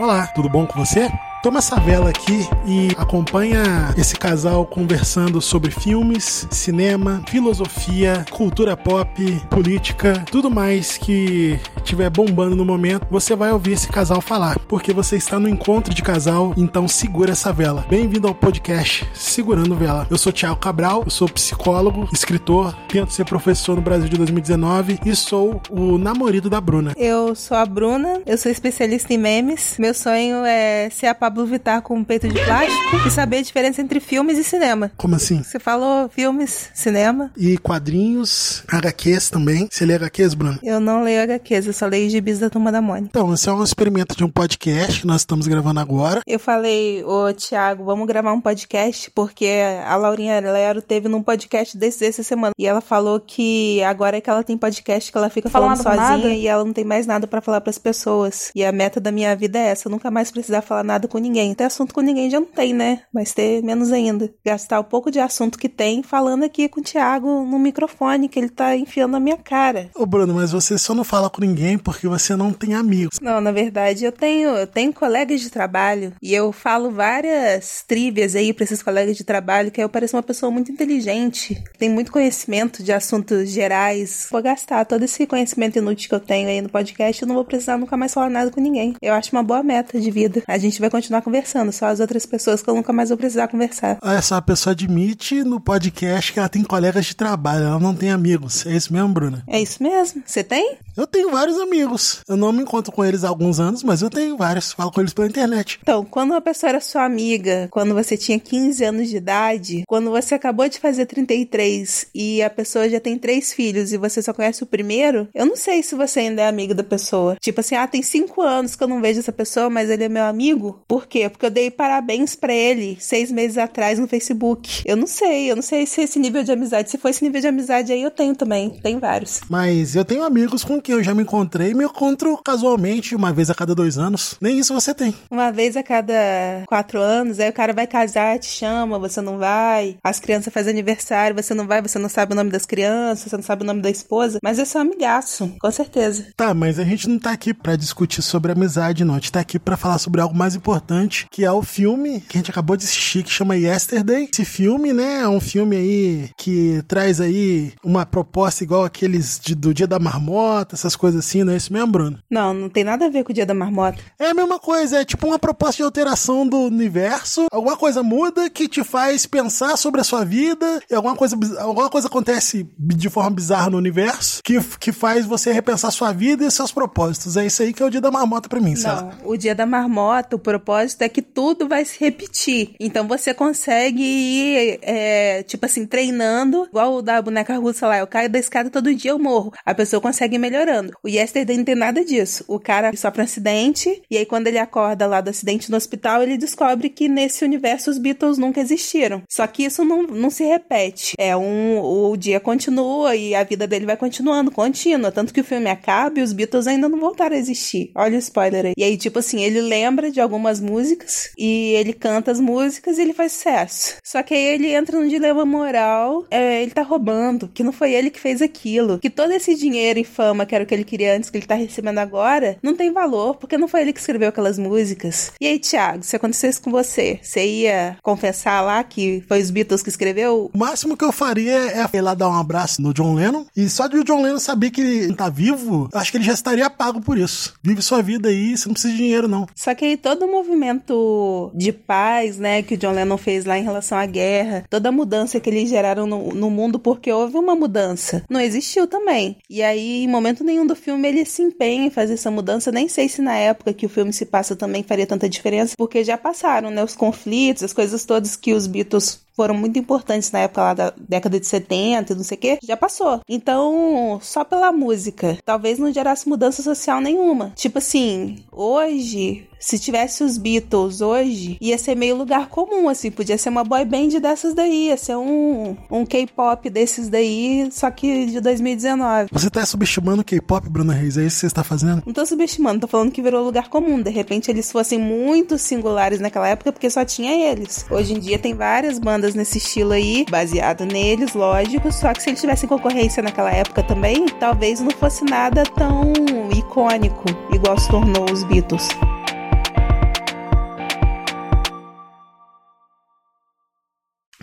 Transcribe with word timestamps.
Olá, 0.00 0.26
tudo 0.28 0.48
bom 0.48 0.66
com 0.66 0.82
você? 0.82 1.10
Toma 1.42 1.58
essa 1.58 1.78
vela 1.78 2.08
aqui 2.08 2.48
e 2.64 2.88
acompanha 2.96 3.94
esse 3.98 4.16
casal 4.16 4.64
conversando 4.64 5.42
sobre 5.42 5.70
filmes, 5.70 6.48
cinema, 6.50 7.22
filosofia, 7.28 8.24
cultura 8.30 8.74
pop, 8.78 9.22
política, 9.50 10.24
tudo 10.30 10.50
mais 10.50 10.96
que 10.96 11.60
estiver 11.82 12.10
bombando 12.10 12.54
no 12.54 12.64
momento, 12.64 13.06
você 13.10 13.34
vai 13.34 13.52
ouvir 13.52 13.72
esse 13.72 13.88
casal 13.88 14.20
falar, 14.20 14.58
porque 14.68 14.92
você 14.92 15.16
está 15.16 15.38
no 15.38 15.48
encontro 15.48 15.92
de 15.92 16.02
casal, 16.02 16.54
então 16.56 16.86
segura 16.86 17.32
essa 17.32 17.52
vela. 17.52 17.84
Bem-vindo 17.88 18.28
ao 18.28 18.34
podcast 18.34 19.06
Segurando 19.14 19.74
Vela. 19.74 20.06
Eu 20.10 20.18
sou 20.18 20.32
Thiago 20.32 20.56
Cabral, 20.56 21.02
eu 21.04 21.10
sou 21.10 21.28
psicólogo, 21.28 22.08
escritor, 22.12 22.74
tento 22.88 23.12
ser 23.12 23.24
professor 23.24 23.76
no 23.76 23.82
Brasil 23.82 24.08
de 24.08 24.16
2019 24.16 25.00
e 25.04 25.16
sou 25.16 25.60
o 25.70 25.98
namorado 25.98 26.50
da 26.50 26.60
Bruna. 26.60 26.92
Eu 26.96 27.34
sou 27.34 27.56
a 27.56 27.64
Bruna, 27.66 28.20
eu 28.26 28.36
sou 28.38 28.52
especialista 28.52 29.12
em 29.12 29.18
memes. 29.18 29.76
Meu 29.78 29.94
sonho 29.94 30.44
é 30.44 30.88
ser 30.90 31.06
a 31.06 31.14
Pablo 31.14 31.46
Vittar 31.46 31.82
com 31.82 31.96
um 31.96 32.04
peito 32.04 32.28
de 32.28 32.34
plástico 32.44 32.96
e 33.06 33.10
saber 33.10 33.38
a 33.38 33.42
diferença 33.42 33.80
entre 33.80 34.00
filmes 34.00 34.38
e 34.38 34.44
cinema. 34.44 34.92
Como 34.96 35.16
assim? 35.16 35.42
Você 35.42 35.58
falou 35.58 36.08
filmes, 36.08 36.70
cinema. 36.74 37.30
E 37.36 37.58
quadrinhos, 37.58 38.62
HQs 38.68 39.30
também. 39.30 39.68
Você 39.70 39.84
lê 39.86 39.94
HQs, 39.94 40.34
Bruno? 40.34 40.58
Eu 40.62 40.78
não 40.78 41.02
leio 41.02 41.22
HQs, 41.22 41.66
eu 41.70 41.74
só 41.74 41.86
leio 41.86 42.10
gibis 42.10 42.38
da 42.40 42.50
Turma 42.50 42.72
da 42.72 42.82
Mônica. 42.82 43.08
Então, 43.08 43.32
esse 43.32 43.48
é 43.48 43.52
um 43.52 43.62
experimento 43.62 44.16
de 44.16 44.24
um 44.24 44.28
podcast 44.28 45.00
que 45.00 45.06
nós 45.06 45.20
estamos 45.22 45.46
gravando 45.46 45.78
agora. 45.78 46.20
Eu 46.26 46.38
falei, 46.38 47.04
ô 47.04 47.32
Thiago, 47.32 47.84
vamos 47.84 48.06
gravar 48.06 48.32
um 48.32 48.40
podcast, 48.40 49.10
porque 49.12 49.48
a 49.86 49.94
Laurinha 49.96 50.40
Lero 50.40 50.82
teve 50.82 51.08
num 51.08 51.22
podcast 51.22 51.78
desse 51.78 52.04
essa 52.04 52.22
semana. 52.24 52.52
E 52.58 52.66
ela 52.66 52.80
falou 52.80 53.20
que 53.20 53.82
agora 53.84 54.16
é 54.16 54.20
que 54.20 54.28
ela 54.28 54.42
tem 54.42 54.58
podcast 54.58 55.12
que 55.12 55.16
ela 55.16 55.30
fica 55.30 55.48
falando 55.48 55.76
sozinha 55.76 55.96
nada. 55.96 56.28
e 56.28 56.46
ela 56.46 56.64
não 56.64 56.72
tem 56.72 56.84
mais 56.84 57.06
nada 57.06 57.26
para 57.26 57.40
falar 57.40 57.60
para 57.60 57.70
as 57.70 57.78
pessoas. 57.78 58.50
E 58.54 58.64
a 58.64 58.72
meta 58.72 59.00
da 59.00 59.12
minha 59.12 59.34
vida 59.36 59.58
é 59.58 59.68
essa, 59.68 59.88
nunca 59.88 60.10
mais 60.10 60.30
precisar 60.30 60.62
falar 60.62 60.82
nada 60.82 61.06
com 61.06 61.18
ninguém. 61.18 61.54
Ter 61.54 61.64
assunto 61.64 61.94
com 61.94 62.00
ninguém 62.00 62.28
já 62.30 62.40
não 62.40 62.46
tem, 62.46 62.74
né? 62.74 63.02
Mas 63.14 63.32
ter 63.32 63.62
menos 63.62 63.92
ainda. 63.92 64.28
Gastar 64.44 64.80
o 64.80 64.84
pouco 64.84 65.10
de 65.10 65.20
assunto 65.20 65.58
que 65.58 65.68
tem 65.68 66.02
falando 66.02 66.42
aqui 66.42 66.68
com 66.68 66.80
o 66.80 66.82
Thiago 66.82 67.44
no 67.44 67.58
microfone 67.60 68.28
que 68.28 68.40
ele 68.40 68.48
tá 68.48 68.76
enfiando 68.76 69.12
na 69.12 69.20
minha 69.20 69.36
cara. 69.36 69.88
Ô 69.94 70.04
Bruno, 70.04 70.34
mas 70.34 70.50
você 70.50 70.76
só 70.76 70.94
não 70.94 71.04
fala 71.04 71.30
com 71.30 71.40
ninguém 71.40 71.59
porque 71.78 72.06
você 72.08 72.36
não 72.36 72.52
tem 72.52 72.74
amigos. 72.74 73.18
Não, 73.20 73.40
na 73.40 73.52
verdade 73.52 74.04
eu 74.04 74.12
tenho, 74.12 74.50
eu 74.50 74.66
tenho 74.66 74.92
colegas 74.92 75.40
de 75.40 75.50
trabalho 75.50 76.12
e 76.22 76.34
eu 76.34 76.52
falo 76.52 76.90
várias 76.90 77.84
trivias 77.86 78.34
aí 78.34 78.52
para 78.52 78.64
esses 78.64 78.82
colegas 78.82 79.16
de 79.16 79.24
trabalho 79.24 79.70
que 79.70 79.82
eu 79.82 79.88
pareço 79.88 80.16
uma 80.16 80.22
pessoa 80.22 80.50
muito 80.50 80.72
inteligente, 80.72 81.62
tem 81.78 81.88
muito 81.88 82.12
conhecimento 82.12 82.82
de 82.82 82.92
assuntos 82.92 83.50
gerais. 83.50 84.28
Vou 84.30 84.42
gastar 84.42 84.84
todo 84.84 85.02
esse 85.02 85.26
conhecimento 85.26 85.78
inútil 85.78 86.08
que 86.08 86.14
eu 86.14 86.20
tenho 86.20 86.48
aí 86.48 86.60
no 86.60 86.68
podcast, 86.68 87.22
eu 87.22 87.28
não 87.28 87.34
vou 87.34 87.44
precisar 87.44 87.78
nunca 87.78 87.96
mais 87.96 88.12
falar 88.12 88.30
nada 88.30 88.50
com 88.50 88.60
ninguém. 88.60 88.94
Eu 89.00 89.14
acho 89.14 89.30
uma 89.32 89.42
boa 89.42 89.62
meta 89.62 90.00
de 90.00 90.10
vida. 90.10 90.42
A 90.46 90.58
gente 90.58 90.80
vai 90.80 90.90
continuar 90.90 91.22
conversando, 91.22 91.72
só 91.72 91.86
as 91.86 92.00
outras 92.00 92.26
pessoas 92.26 92.62
que 92.62 92.70
eu 92.70 92.74
nunca 92.74 92.92
mais 92.92 93.08
vou 93.08 93.18
precisar 93.18 93.48
conversar. 93.48 93.98
Essa 94.02 94.36
ah, 94.36 94.42
pessoa 94.42 94.72
admite 94.72 95.42
no 95.44 95.60
podcast 95.60 96.32
que 96.32 96.38
ela 96.38 96.48
tem 96.48 96.62
colegas 96.62 97.06
de 97.06 97.16
trabalho, 97.16 97.64
ela 97.64 97.80
não 97.80 97.94
tem 97.94 98.10
amigos. 98.10 98.66
É 98.66 98.76
isso 98.76 98.92
mesmo, 98.92 99.08
Bruna? 99.08 99.42
É 99.46 99.60
isso 99.60 99.82
mesmo. 99.82 100.22
Você 100.24 100.42
tem? 100.42 100.78
Eu 100.96 101.06
tenho 101.06 101.30
vários 101.30 101.49
amigos. 101.58 102.20
Eu 102.28 102.36
não 102.36 102.52
me 102.52 102.62
encontro 102.62 102.92
com 102.92 103.04
eles 103.04 103.24
há 103.24 103.28
alguns 103.28 103.60
anos, 103.60 103.82
mas 103.82 104.02
eu 104.02 104.10
tenho 104.10 104.36
vários. 104.36 104.72
Falo 104.72 104.90
com 104.90 105.00
eles 105.00 105.12
pela 105.12 105.28
internet. 105.28 105.78
Então, 105.82 106.04
quando 106.04 106.30
uma 106.30 106.40
pessoa 106.40 106.70
era 106.70 106.80
sua 106.80 107.04
amiga, 107.04 107.68
quando 107.70 107.94
você 107.94 108.16
tinha 108.16 108.38
15 108.38 108.84
anos 108.84 109.08
de 109.08 109.16
idade, 109.16 109.84
quando 109.86 110.10
você 110.10 110.34
acabou 110.34 110.68
de 110.68 110.78
fazer 110.78 111.06
33 111.06 112.06
e 112.14 112.42
a 112.42 112.50
pessoa 112.50 112.88
já 112.88 113.00
tem 113.00 113.18
três 113.18 113.52
filhos 113.52 113.92
e 113.92 113.98
você 113.98 114.22
só 114.22 114.32
conhece 114.32 114.62
o 114.62 114.66
primeiro, 114.66 115.28
eu 115.34 115.46
não 115.46 115.56
sei 115.56 115.82
se 115.82 115.94
você 115.94 116.20
ainda 116.20 116.42
é 116.42 116.48
amigo 116.48 116.74
da 116.74 116.84
pessoa. 116.84 117.36
Tipo 117.40 117.60
assim, 117.60 117.74
ah, 117.74 117.86
tem 117.86 118.02
cinco 118.02 118.42
anos 118.42 118.76
que 118.76 118.82
eu 118.82 118.88
não 118.88 119.00
vejo 119.00 119.20
essa 119.20 119.32
pessoa, 119.32 119.68
mas 119.70 119.90
ele 119.90 120.04
é 120.04 120.08
meu 120.08 120.24
amigo. 120.24 120.82
Por 120.86 121.06
quê? 121.06 121.28
Porque 121.28 121.46
eu 121.46 121.50
dei 121.50 121.70
parabéns 121.70 122.34
para 122.34 122.52
ele 122.52 122.96
seis 123.00 123.30
meses 123.30 123.58
atrás 123.58 123.98
no 123.98 124.08
Facebook. 124.08 124.82
Eu 124.84 124.96
não 124.96 125.06
sei, 125.06 125.50
eu 125.50 125.56
não 125.56 125.62
sei 125.62 125.86
se 125.86 126.02
esse 126.02 126.18
nível 126.18 126.42
de 126.42 126.52
amizade, 126.52 126.90
se 126.90 126.98
for 126.98 127.08
esse 127.08 127.22
nível 127.22 127.40
de 127.40 127.46
amizade 127.46 127.92
aí, 127.92 128.02
eu 128.02 128.10
tenho 128.10 128.34
também. 128.34 128.70
Tem 128.82 128.98
vários. 128.98 129.40
Mas 129.48 129.94
eu 129.96 130.04
tenho 130.04 130.22
amigos 130.22 130.64
com 130.64 130.80
quem 130.80 130.94
eu 130.94 131.02
já 131.02 131.14
me 131.14 131.22
encontrei 131.22 131.39
e 131.42 131.74
me 131.74 131.84
encontro 131.84 132.38
casualmente 132.44 133.14
uma 133.14 133.32
vez 133.32 133.50
a 133.50 133.54
cada 133.54 133.74
dois 133.74 133.98
anos. 133.98 134.36
Nem 134.40 134.58
isso 134.58 134.74
você 134.74 134.94
tem. 134.94 135.14
Uma 135.30 135.50
vez 135.50 135.76
a 135.76 135.82
cada 135.82 136.64
quatro 136.66 137.00
anos, 137.00 137.38
aí 137.40 137.50
o 137.50 137.52
cara 137.52 137.72
vai 137.72 137.86
casar, 137.86 138.38
te 138.38 138.46
chama, 138.46 138.98
você 138.98 139.20
não 139.20 139.38
vai. 139.38 139.96
As 140.02 140.20
crianças 140.20 140.52
fazem 140.52 140.72
aniversário, 140.72 141.36
você 141.36 141.54
não 141.54 141.66
vai, 141.66 141.82
você 141.82 141.98
não 141.98 142.08
sabe 142.08 142.32
o 142.32 142.36
nome 142.36 142.50
das 142.50 142.66
crianças, 142.66 143.30
você 143.30 143.36
não 143.36 143.42
sabe 143.42 143.62
o 143.62 143.66
nome 143.66 143.80
da 143.80 143.90
esposa. 143.90 144.38
Mas 144.42 144.58
é 144.58 144.78
um 144.78 144.82
amigaço, 144.82 145.52
com 145.60 145.70
certeza. 145.70 146.26
Tá, 146.36 146.54
mas 146.54 146.78
a 146.78 146.84
gente 146.84 147.08
não 147.08 147.18
tá 147.18 147.32
aqui 147.32 147.52
para 147.52 147.76
discutir 147.76 148.22
sobre 148.22 148.52
amizade, 148.52 149.04
não. 149.04 149.14
A 149.14 149.18
gente 149.18 149.32
tá 149.32 149.40
aqui 149.40 149.58
para 149.58 149.76
falar 149.76 149.98
sobre 149.98 150.20
algo 150.20 150.36
mais 150.36 150.54
importante, 150.54 151.26
que 151.30 151.44
é 151.44 151.52
o 151.52 151.62
filme 151.62 152.20
que 152.20 152.36
a 152.36 152.40
gente 152.40 152.50
acabou 152.50 152.76
de 152.76 152.84
assistir, 152.84 153.22
que 153.22 153.30
chama 153.30 153.56
Yesterday. 153.56 154.28
Esse 154.32 154.44
filme, 154.44 154.92
né, 154.92 155.20
é 155.22 155.28
um 155.28 155.40
filme 155.40 155.76
aí 155.76 156.30
que 156.36 156.82
traz 156.86 157.20
aí 157.20 157.72
uma 157.84 158.04
proposta 158.04 158.64
igual 158.64 158.84
aqueles 158.84 159.40
de, 159.42 159.54
do 159.54 159.72
Dia 159.74 159.86
da 159.86 159.98
Marmota, 159.98 160.74
essas 160.74 160.96
coisas 160.96 161.24
assim, 161.30 161.44
não 161.44 161.52
é 161.52 161.56
isso 161.56 161.72
mesmo, 161.72 161.86
Bruno? 161.86 162.18
Não, 162.30 162.52
não 162.52 162.68
tem 162.68 162.84
nada 162.84 163.06
a 163.06 163.08
ver 163.08 163.24
com 163.24 163.30
o 163.30 163.34
Dia 163.34 163.46
da 163.46 163.54
Marmota. 163.54 163.98
É 164.18 164.30
a 164.30 164.34
mesma 164.34 164.58
coisa, 164.58 165.00
é 165.00 165.04
tipo 165.04 165.26
uma 165.26 165.38
proposta 165.38 165.76
de 165.76 165.82
alteração 165.82 166.46
do 166.46 166.58
universo. 166.58 167.46
Alguma 167.50 167.76
coisa 167.76 168.02
muda 168.02 168.50
que 168.50 168.68
te 168.68 168.82
faz 168.82 169.26
pensar 169.26 169.76
sobre 169.76 170.00
a 170.00 170.04
sua 170.04 170.24
vida, 170.24 170.80
e 170.90 170.94
alguma 170.94 171.16
coisa, 171.16 171.36
alguma 171.60 171.88
coisa 171.88 172.08
acontece 172.08 172.68
de 172.78 173.08
forma 173.08 173.30
bizarra 173.30 173.70
no 173.70 173.78
universo 173.78 174.40
que, 174.44 174.60
que 174.78 174.92
faz 174.92 175.24
você 175.24 175.52
repensar 175.52 175.90
sua 175.90 176.12
vida 176.12 176.44
e 176.44 176.50
seus 176.50 176.72
propósitos. 176.72 177.36
É 177.36 177.46
isso 177.46 177.62
aí 177.62 177.72
que 177.72 177.82
é 177.82 177.86
o 177.86 177.90
Dia 177.90 178.00
da 178.00 178.10
Marmota 178.10 178.48
pra 178.48 178.60
mim, 178.60 178.74
sabe? 178.76 179.14
Não, 179.22 179.30
o 179.30 179.36
Dia 179.36 179.54
da 179.54 179.66
Marmota, 179.66 180.36
o 180.36 180.38
propósito 180.38 181.02
é 181.02 181.08
que 181.08 181.22
tudo 181.22 181.68
vai 181.68 181.84
se 181.84 181.98
repetir. 182.00 182.74
Então 182.80 183.06
você 183.06 183.32
consegue 183.32 184.02
ir, 184.02 184.78
é, 184.82 185.42
tipo 185.44 185.64
assim, 185.66 185.86
treinando, 185.86 186.66
igual 186.68 186.94
o 186.94 187.02
da 187.02 187.20
boneca 187.22 187.56
russa 187.56 187.86
lá. 187.86 187.98
Eu 187.98 188.06
caio 188.06 188.28
da 188.28 188.38
escada 188.38 188.70
todo 188.70 188.94
dia, 188.94 189.12
eu 189.12 189.18
morro. 189.18 189.52
A 189.64 189.74
pessoa 189.74 190.00
consegue 190.00 190.36
ir 190.36 190.38
melhorando. 190.38 190.92
O 191.02 191.08
Yesterday 191.20 191.56
não 191.56 191.64
tem 191.64 191.74
nada 191.74 192.04
disso. 192.04 192.44
O 192.48 192.58
cara 192.58 192.94
sofre 192.96 193.20
um 193.20 193.24
acidente, 193.24 194.02
e 194.10 194.16
aí 194.16 194.26
quando 194.26 194.46
ele 194.46 194.58
acorda 194.58 195.06
lá 195.06 195.20
do 195.20 195.30
acidente 195.30 195.70
no 195.70 195.76
hospital, 195.76 196.22
ele 196.22 196.36
descobre 196.36 196.88
que 196.88 197.08
nesse 197.08 197.44
universo 197.44 197.90
os 197.90 197.98
Beatles 197.98 198.38
nunca 198.38 198.60
existiram. 198.60 199.22
Só 199.28 199.46
que 199.46 199.64
isso 199.64 199.84
não, 199.84 200.02
não 200.02 200.30
se 200.30 200.44
repete. 200.44 201.14
É 201.18 201.36
um. 201.36 201.80
O 201.80 202.16
dia 202.16 202.40
continua 202.40 203.14
e 203.16 203.34
a 203.34 203.44
vida 203.44 203.66
dele 203.66 203.86
vai 203.86 203.96
continuando, 203.96 204.50
contínua. 204.50 205.12
Tanto 205.12 205.32
que 205.32 205.40
o 205.40 205.44
filme 205.44 205.68
acaba 205.68 206.18
e 206.18 206.22
os 206.22 206.32
Beatles 206.32 206.66
ainda 206.66 206.88
não 206.88 206.98
voltaram 206.98 207.36
a 207.36 207.38
existir. 207.38 207.90
Olha 207.94 208.16
o 208.16 208.18
spoiler 208.18 208.66
aí. 208.66 208.72
E 208.76 208.84
aí, 208.84 208.96
tipo 208.96 209.18
assim, 209.18 209.42
ele 209.42 209.60
lembra 209.60 210.10
de 210.10 210.20
algumas 210.20 210.60
músicas 210.60 211.30
e 211.38 211.72
ele 211.74 211.92
canta 211.92 212.30
as 212.30 212.40
músicas 212.40 212.98
e 212.98 213.02
ele 213.02 213.12
faz 213.12 213.32
sucesso. 213.32 213.96
Só 214.04 214.22
que 214.22 214.34
aí 214.34 214.44
ele 214.44 214.72
entra 214.72 214.98
num 214.98 215.08
dilema 215.08 215.44
moral. 215.44 216.24
É, 216.30 216.62
ele 216.62 216.70
tá 216.70 216.82
roubando, 216.82 217.48
que 217.48 217.62
não 217.62 217.72
foi 217.72 217.92
ele 217.92 218.10
que 218.10 218.20
fez 218.20 218.42
aquilo. 218.42 218.98
Que 218.98 219.10
todo 219.10 219.32
esse 219.32 219.54
dinheiro 219.54 219.98
e 219.98 220.04
fama 220.04 220.46
que 220.46 220.54
era 220.54 220.64
o 220.64 220.66
que 220.66 220.74
ele 220.74 220.84
queria 220.84 221.09
antes, 221.10 221.30
que 221.30 221.38
ele 221.38 221.46
tá 221.46 221.54
recebendo 221.54 221.98
agora, 221.98 222.56
não 222.62 222.74
tem 222.74 222.92
valor, 222.92 223.36
porque 223.36 223.58
não 223.58 223.68
foi 223.68 223.82
ele 223.82 223.92
que 223.92 224.00
escreveu 224.00 224.28
aquelas 224.28 224.58
músicas. 224.58 225.32
E 225.40 225.46
aí, 225.46 225.58
Thiago, 225.58 226.02
se 226.02 226.16
acontecesse 226.16 226.60
com 226.60 226.70
você, 226.70 227.18
você 227.22 227.46
ia 227.46 227.96
confessar 228.02 228.60
lá 228.62 228.82
que 228.82 229.22
foi 229.28 229.40
os 229.40 229.50
Beatles 229.50 229.82
que 229.82 229.88
escreveu? 229.88 230.50
O 230.52 230.58
máximo 230.58 230.96
que 230.96 231.04
eu 231.04 231.12
faria 231.12 231.56
é 231.56 231.86
ir 231.92 232.00
lá 232.00 232.14
dar 232.14 232.28
um 232.28 232.34
abraço 232.34 232.82
no 232.82 232.92
John 232.92 233.14
Lennon. 233.14 233.44
E 233.56 233.68
só 233.68 233.86
de 233.86 233.98
o 233.98 234.04
John 234.04 234.22
Lennon 234.22 234.38
saber 234.38 234.70
que 234.70 234.80
ele 234.80 235.14
tá 235.14 235.28
vivo, 235.28 235.88
acho 235.92 236.10
que 236.10 236.16
ele 236.16 236.24
já 236.24 236.32
estaria 236.32 236.68
pago 236.68 237.00
por 237.00 237.18
isso. 237.18 237.54
Vive 237.62 237.82
sua 237.82 238.02
vida 238.02 238.28
aí, 238.28 238.56
você 238.56 238.68
não 238.68 238.72
precisa 238.72 238.92
de 238.92 238.98
dinheiro, 238.98 239.28
não. 239.28 239.46
Só 239.54 239.74
que 239.74 239.84
aí 239.84 239.96
todo 239.96 240.24
o 240.24 240.30
movimento 240.30 241.50
de 241.54 241.72
paz, 241.72 242.38
né, 242.38 242.62
que 242.62 242.74
o 242.74 242.76
John 242.76 242.92
Lennon 242.92 243.16
fez 243.16 243.44
lá 243.44 243.58
em 243.58 243.64
relação 243.64 243.98
à 243.98 244.06
guerra, 244.06 244.64
toda 244.68 244.88
a 244.88 244.92
mudança 244.92 245.38
que 245.40 245.50
eles 245.50 245.68
geraram 245.68 246.06
no, 246.06 246.32
no 246.32 246.50
mundo, 246.50 246.78
porque 246.78 247.12
houve 247.12 247.36
uma 247.36 247.54
mudança, 247.54 248.24
não 248.28 248.40
existiu 248.40 248.86
também. 248.86 249.36
E 249.48 249.62
aí, 249.62 250.04
em 250.04 250.08
momento 250.08 250.44
nenhum 250.44 250.66
do 250.66 250.74
filme, 251.00 251.08
ele 251.08 251.24
se 251.24 251.42
empenha 251.42 251.86
em 251.86 251.90
fazer 251.90 252.14
essa 252.14 252.30
mudança. 252.30 252.70
Nem 252.70 252.88
sei 252.88 253.08
se 253.08 253.22
na 253.22 253.34
época 253.36 253.72
que 253.72 253.86
o 253.86 253.88
filme 253.88 254.12
se 254.12 254.26
passa 254.26 254.54
também 254.54 254.82
faria 254.82 255.06
tanta 255.06 255.28
diferença, 255.28 255.74
porque 255.76 256.04
já 256.04 256.18
passaram, 256.18 256.70
né, 256.70 256.84
os 256.84 256.94
conflitos, 256.94 257.62
as 257.62 257.72
coisas 257.72 258.04
todas 258.04 258.36
que 258.36 258.52
os 258.52 258.66
Beatles 258.66 259.20
foram 259.34 259.54
muito 259.54 259.78
importantes 259.78 260.30
na 260.30 260.40
época 260.40 260.60
lá 260.60 260.74
da 260.74 260.92
década 260.98 261.40
de 261.40 261.46
70 261.46 262.12
e 262.12 262.16
não 262.16 262.24
sei 262.24 262.36
o 262.36 262.40
que, 262.40 262.58
já 262.62 262.76
passou. 262.76 263.20
Então, 263.28 264.18
só 264.22 264.44
pela 264.44 264.70
música, 264.70 265.38
talvez 265.44 265.78
não 265.78 265.92
gerasse 265.92 266.28
mudança 266.28 266.62
social 266.62 267.00
nenhuma. 267.00 267.52
Tipo 267.56 267.78
assim, 267.78 268.44
hoje, 268.52 269.48
se 269.60 269.78
tivesse 269.78 270.24
os 270.24 270.38
Beatles 270.38 271.02
hoje, 271.02 271.58
ia 271.60 271.76
ser 271.76 271.94
meio 271.94 272.16
lugar 272.16 272.48
comum, 272.48 272.88
assim, 272.88 273.10
podia 273.10 273.36
ser 273.36 273.50
uma 273.50 273.62
boy 273.62 273.84
band 273.84 274.18
dessas 274.20 274.54
daí, 274.54 274.86
ia 274.86 274.96
ser 274.96 275.16
um, 275.16 275.76
um 275.90 276.06
K-pop 276.06 276.68
desses 276.70 277.10
daí, 277.10 277.68
só 277.70 277.90
que 277.90 278.26
de 278.26 278.40
2019. 278.40 279.28
Você 279.30 279.50
tá 279.50 279.64
subestimando 279.66 280.22
o 280.22 280.24
K-pop, 280.24 280.68
Bruna 280.68 280.94
Reis? 280.94 281.18
É 281.18 281.24
isso 281.24 281.36
que 281.36 281.40
você 281.40 281.46
está 281.46 281.62
fazendo? 281.62 282.02
Não 282.06 282.12
tô 282.14 282.24
subestimando, 282.24 282.80
tô 282.80 282.88
falando 282.88 283.12
que 283.12 283.20
virou 283.20 283.44
lugar 283.44 283.68
comum. 283.68 284.00
De 284.00 284.10
repente 284.10 284.50
eles 284.50 284.72
fossem 284.72 284.98
muito 284.98 285.58
singulares 285.58 286.20
naquela 286.20 286.48
época, 286.48 286.72
porque 286.72 286.88
só 286.88 287.04
tinha 287.04 287.50
eles. 287.50 287.84
Hoje 287.90 288.14
em 288.14 288.18
dia 288.18 288.38
tem 288.38 288.54
várias 288.54 288.98
bandas 288.98 289.34
nesse 289.34 289.58
estilo 289.58 289.92
aí, 289.92 290.24
baseado 290.30 290.86
neles, 290.86 291.34
lógico, 291.34 291.92
só 291.92 292.14
que 292.14 292.22
se 292.22 292.30
eles 292.30 292.40
tivessem 292.40 292.68
concorrência 292.68 293.22
naquela 293.22 293.50
época 293.52 293.82
também, 293.82 294.24
talvez 294.38 294.80
não 294.80 294.90
fosse 294.90 295.22
nada 295.24 295.64
tão 295.64 296.12
icônico, 296.56 297.24
igual 297.52 297.78
se 297.78 297.88
tornou 297.90 298.24
os 298.32 298.42
Beatles. 298.44 298.88